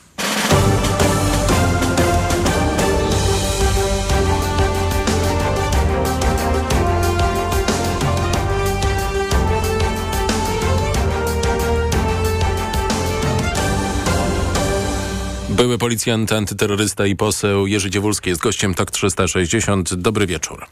[15.56, 19.94] Były policjant, antyterrorysta i poseł Jerzy Dziewulski jest gościem TOK 360.
[19.94, 20.66] Dobry wieczór.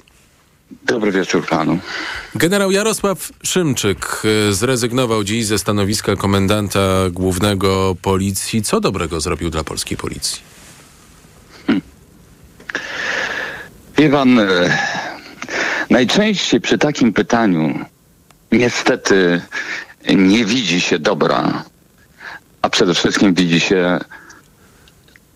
[0.86, 1.78] Dobry wieczór panu.
[2.34, 8.62] Generał Jarosław Szymczyk y, zrezygnował dziś ze stanowiska komendanta głównego policji.
[8.62, 10.42] Co dobrego zrobił dla polskiej policji?
[11.66, 11.82] Hmm.
[13.98, 14.78] Wie pan, e,
[15.90, 17.84] najczęściej przy takim pytaniu
[18.52, 19.40] niestety
[20.16, 21.64] nie widzi się dobra,
[22.62, 24.00] a przede wszystkim widzi się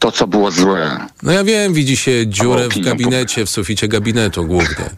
[0.04, 1.06] to, co było złe.
[1.22, 4.90] No ja wiem, widzi się dziurę w gabinecie, w suficie gabinetu głównie.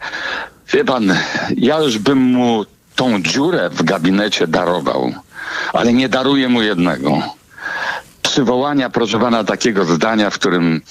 [0.73, 1.13] Wie pan,
[1.57, 5.13] ja już bym mu tą dziurę w gabinecie darował,
[5.73, 7.21] ale nie daruję mu jednego.
[8.21, 10.81] Przywołania, proszę pana, takiego zdania, w którym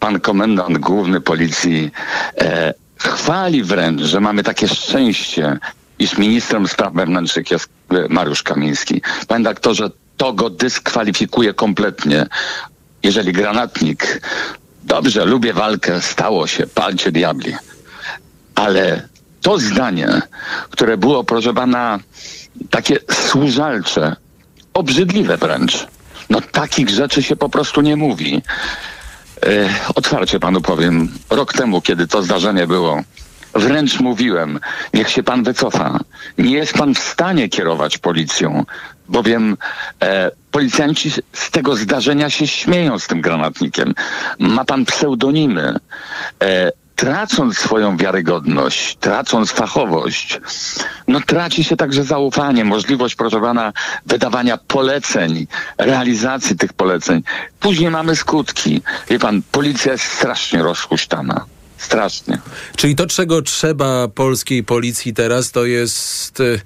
[0.00, 1.90] pan komendant główny policji
[2.38, 5.58] e, chwali wręcz, że mamy takie szczęście,
[5.98, 7.68] iż ministrem spraw wewnętrznych jest
[8.08, 9.02] Mariusz Kamiński.
[9.28, 12.26] Panie doktorze, to go dyskwalifikuje kompletnie.
[13.02, 14.20] Jeżeli granatnik,
[14.84, 17.54] dobrze, lubię walkę, stało się, palcie diabli.
[18.54, 19.08] Ale
[19.40, 20.22] to zdanie,
[20.70, 21.98] które było, proszę pana,
[22.70, 24.16] takie służalcze,
[24.74, 25.86] obrzydliwe wręcz,
[26.30, 28.42] no takich rzeczy się po prostu nie mówi.
[29.46, 33.02] E, otwarcie panu powiem, rok temu, kiedy to zdarzenie było,
[33.54, 34.60] wręcz mówiłem,
[34.94, 35.98] niech się pan wycofa.
[36.38, 38.64] Nie jest pan w stanie kierować policją,
[39.08, 39.56] bowiem
[40.02, 43.94] e, policjanci z tego zdarzenia się śmieją z tym granatnikiem.
[44.38, 45.76] Ma pan pseudonimy.
[46.42, 50.40] E, tracąc swoją wiarygodność, tracąc fachowość,
[51.08, 53.72] no traci się także zaufanie, możliwość, proszę pana,
[54.06, 55.46] wydawania poleceń,
[55.78, 57.22] realizacji tych poleceń.
[57.60, 58.82] Później mamy skutki.
[59.08, 61.44] Wie pan, policja jest strasznie rozhuśtana.
[61.82, 62.38] Strasznie.
[62.76, 66.60] Czyli to, czego trzeba polskiej policji teraz, to jest y,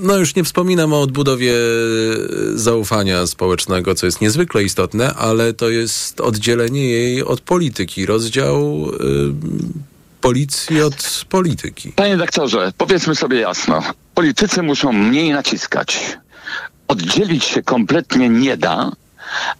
[0.00, 1.54] no już nie wspominam o odbudowie
[2.54, 8.98] zaufania społecznego, co jest niezwykle istotne, ale to jest oddzielenie jej od polityki, rozdział y,
[10.20, 11.92] policji od polityki.
[11.92, 13.82] Panie doktorze, powiedzmy sobie jasno,
[14.14, 16.18] politycy muszą mniej naciskać.
[16.88, 18.92] Oddzielić się kompletnie nie da,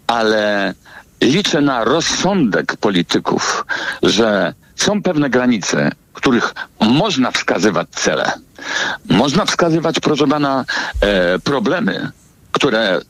[0.06, 0.74] ale
[1.20, 3.66] liczę na rozsądek polityków,
[4.02, 8.32] że są pewne granice, których można wskazywać cele.
[9.08, 10.64] Można wskazywać, proszę pana,
[11.00, 12.10] e, problemy,
[12.52, 13.00] które e,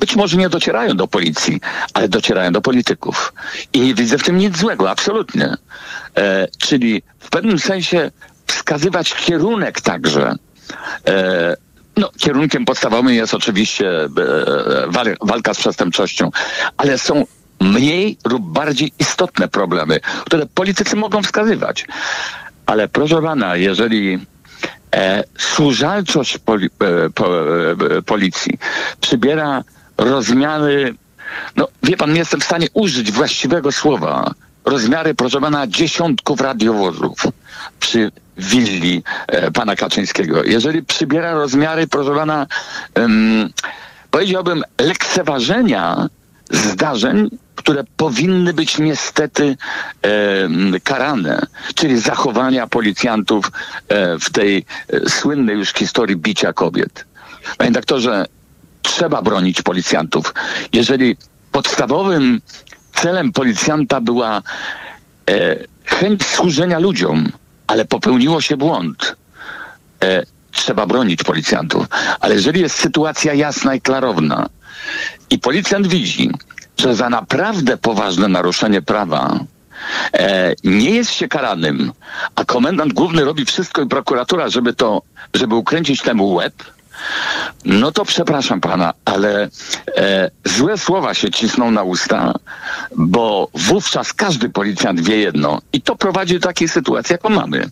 [0.00, 1.60] być może nie docierają do policji,
[1.94, 3.32] ale docierają do polityków.
[3.72, 5.56] I nie widzę w tym nic złego, absolutnie.
[6.16, 8.10] E, czyli w pewnym sensie
[8.46, 10.34] wskazywać kierunek także.
[11.08, 11.56] E,
[11.96, 14.08] no, kierunkiem podstawowym jest oczywiście e,
[15.22, 16.30] walka z przestępczością,
[16.76, 17.24] ale są
[17.60, 21.86] mniej lub bardziej istotne problemy, które politycy mogą wskazywać.
[22.66, 24.18] Ale proszę pana, jeżeli
[24.94, 27.26] e, służalczość poli, e, po,
[27.96, 28.58] e, policji
[29.00, 29.64] przybiera
[29.98, 30.94] rozmiary,
[31.56, 34.34] no wie pan, nie jestem w stanie użyć właściwego słowa,
[34.64, 37.26] rozmiary, proszę pana, dziesiątków radiowozów
[37.80, 40.44] przy willi e, pana Kaczyńskiego.
[40.44, 42.46] Jeżeli przybiera rozmiary, proszę pana,
[42.96, 43.50] um,
[44.10, 46.08] powiedziałbym, lekceważenia
[46.50, 49.56] zdarzeń, które powinny być niestety
[50.02, 53.50] e, karane, czyli zachowania policjantów
[53.88, 57.04] e, w tej e, słynnej już historii bicia kobiet.
[57.58, 58.26] Panie doktorze,
[58.82, 60.34] trzeba bronić policjantów.
[60.72, 61.16] Jeżeli
[61.52, 62.40] podstawowym
[62.94, 64.42] celem policjanta była
[65.30, 67.32] e, chęć służenia ludziom,
[67.66, 69.16] ale popełniło się błąd,
[70.02, 71.86] e, trzeba bronić policjantów.
[72.20, 74.48] Ale jeżeli jest sytuacja jasna i klarowna
[75.30, 76.30] i policjant widzi,
[76.78, 79.40] że za naprawdę poważne naruszenie prawa
[80.12, 81.92] e, nie jest się karanym,
[82.34, 85.02] a komendant główny robi wszystko i prokuratura, żeby to,
[85.34, 86.54] żeby ukręcić temu łeb,
[87.64, 89.48] no to przepraszam pana, ale
[89.96, 92.34] e, złe słowa się cisną na usta,
[92.96, 97.70] bo wówczas każdy policjant wie jedno i to prowadzi do takiej sytuacji, jaką mamy,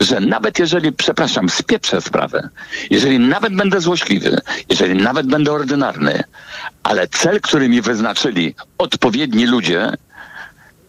[0.00, 2.48] że nawet jeżeli, przepraszam, spieprzę sprawę,
[2.90, 6.24] jeżeli nawet będę złośliwy, jeżeli nawet będę ordynarny,
[6.82, 9.92] ale cel, który mi wyznaczyli odpowiedni ludzie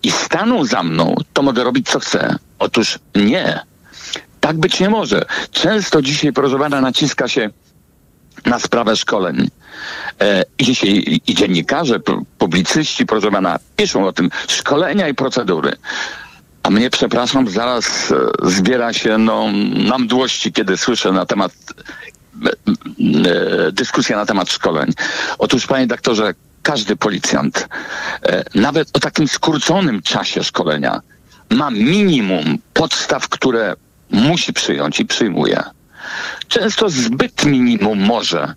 [0.04, 2.36] i staną za mną, to mogę robić co chcę.
[2.60, 3.60] Otóż nie.
[4.48, 5.26] Tak być nie może.
[5.52, 7.50] Często dzisiaj, proszę pana, naciska się
[8.46, 9.50] na sprawę szkoleń.
[10.22, 12.00] E, I dzisiaj i dziennikarze,
[12.38, 15.74] publicyści, proszę pana, piszą o tym szkolenia i procedury.
[16.64, 19.46] A mnie, przepraszam, zaraz e, zbiera się no,
[19.90, 21.52] na mdłości, kiedy słyszę na temat
[22.46, 24.92] e, e, dyskusja na temat szkoleń.
[25.38, 27.68] Otóż, panie doktorze, każdy policjant,
[28.56, 31.02] nawet o takim skróconym czasie szkolenia,
[31.50, 33.76] ma minimum podstaw, które
[34.12, 35.64] musi przyjąć i przyjmuje.
[36.48, 38.54] Często zbyt minimum może,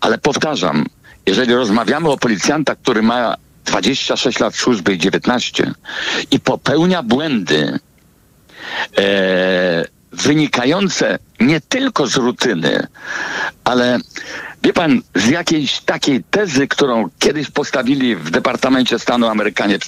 [0.00, 0.86] ale powtarzam,
[1.26, 5.72] jeżeli rozmawiamy o policjanta, który ma 26 lat służby i 19
[6.30, 7.78] i popełnia błędy
[8.98, 12.86] e, wynikające nie tylko z rutyny,
[13.64, 13.98] ale
[14.62, 19.78] wie pan, z jakiejś takiej tezy, którą kiedyś postawili w Departamencie Stanu Amerykanie,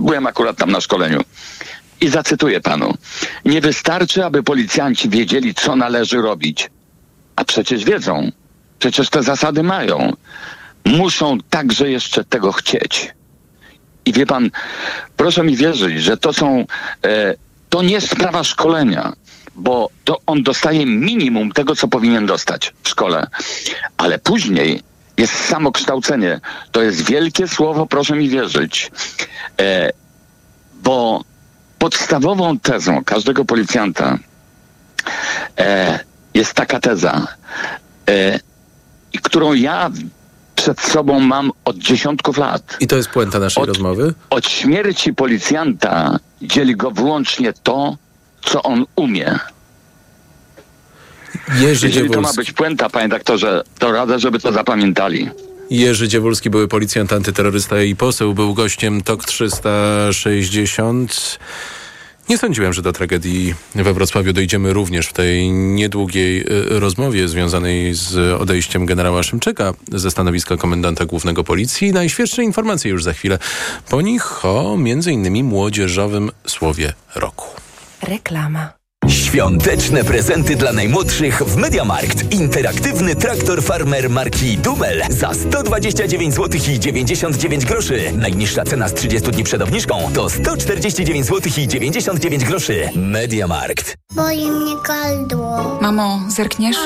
[0.00, 1.20] byłem akurat tam na szkoleniu,
[2.00, 2.94] i zacytuję panu.
[3.44, 6.70] Nie wystarczy, aby policjanci wiedzieli, co należy robić.
[7.36, 8.30] A przecież wiedzą.
[8.78, 10.12] Przecież te zasady mają.
[10.84, 13.14] Muszą także jeszcze tego chcieć.
[14.04, 14.50] I wie pan,
[15.16, 16.64] proszę mi wierzyć, że to są,
[17.04, 17.34] e,
[17.68, 19.12] to nie sprawa szkolenia,
[19.54, 23.26] bo to on dostaje minimum tego, co powinien dostać w szkole.
[23.96, 24.82] Ale później
[25.16, 26.40] jest samokształcenie.
[26.72, 28.90] To jest wielkie słowo, proszę mi wierzyć.
[29.60, 29.90] E,
[30.82, 31.24] bo
[31.78, 34.18] podstawową tezą każdego policjanta
[35.58, 35.98] e,
[36.34, 37.26] jest taka teza,
[38.08, 38.40] e,
[39.22, 39.90] którą ja
[40.54, 42.76] przed sobą mam od dziesiątków lat.
[42.80, 44.14] I to jest puenta naszej od, rozmowy?
[44.30, 47.96] Od śmierci policjanta dzieli go wyłącznie to,
[48.42, 49.38] co on umie.
[51.58, 55.30] Jerzy Jeżeli to ma być puenta, panie doktorze, to radzę, żeby to zapamiętali.
[55.70, 61.38] Jerzy Dziewulski, były policjant, antyterrorysta i poseł, był gościem TOK 360.
[62.28, 67.94] Nie sądziłem, że do tragedii we Wrocławiu dojdziemy również w tej niedługiej y, rozmowie związanej
[67.94, 71.92] z odejściem generała Szymczyka ze stanowiska komendanta głównego policji.
[71.92, 73.38] Najświeższe informacje już za chwilę.
[73.90, 77.46] Po nich o między innymi młodzieżowym słowie roku.
[78.02, 78.75] Reklama.
[79.08, 82.32] Świąteczne prezenty dla najmłodszych w Mediamarkt.
[82.32, 88.12] Interaktywny traktor farmer marki Dumel za 129 zł i 99 groszy.
[88.16, 92.88] Najniższa cena z 30 dni przed obniżką to 149 zł i 99 groszy.
[92.94, 93.96] Mediamarkt.
[94.14, 95.78] Boli mnie gardło.
[95.82, 96.76] Mamo, zerkniesz?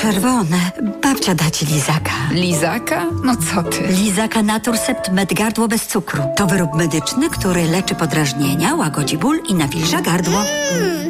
[0.00, 0.70] Czerwone.
[1.02, 2.12] Babcia da ci lizaka.
[2.32, 3.06] Lizaka?
[3.24, 3.82] No co ty?
[3.88, 6.22] Lizaka Naturcept Med Gardło bez cukru.
[6.36, 10.38] To wyrób medyczny, który leczy podrażnienia, łagodzi ból i nawilża gardło.
[10.72, 11.09] Mmm,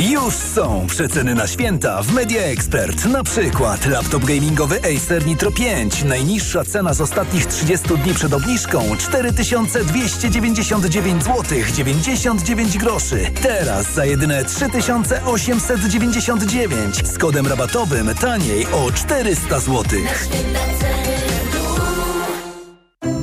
[0.00, 3.04] Już są przeceny na święta w Media Expert.
[3.04, 6.04] Na przykład laptop gamingowy Acer Nitro 5.
[6.04, 11.44] Najniższa cena z ostatnich 30 dni przed obniżką 4299 zł
[11.74, 13.30] 99 groszy.
[13.42, 19.84] Teraz za jedyne 3899 z kodem rabatowym taniej o 400 zł.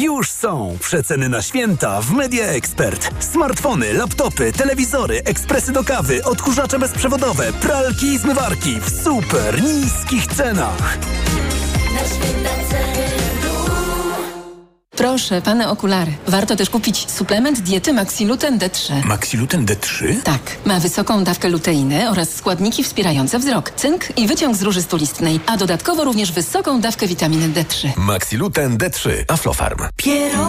[0.00, 3.10] Już są przeceny na święta w Media Expert.
[3.24, 10.98] Smartfony, laptopy, telewizory, ekspresy do kawy, odkurzacze bezprzewodowe, pralki i zmywarki w super niskich cenach.
[11.94, 12.49] Na święta.
[15.00, 16.12] Proszę, pane okulary.
[16.26, 19.04] Warto też kupić suplement diety Maxiluten D3.
[19.04, 20.22] Maxiluten D3?
[20.22, 25.40] Tak, ma wysoką dawkę luteiny oraz składniki wspierające wzrok, cynk i wyciąg z róży stulistnej,
[25.46, 27.88] a dodatkowo również wysoką dawkę witaminy D3.
[27.96, 29.10] Maxiluten D3.
[29.28, 29.78] Aflofarm.
[29.96, 30.38] Piero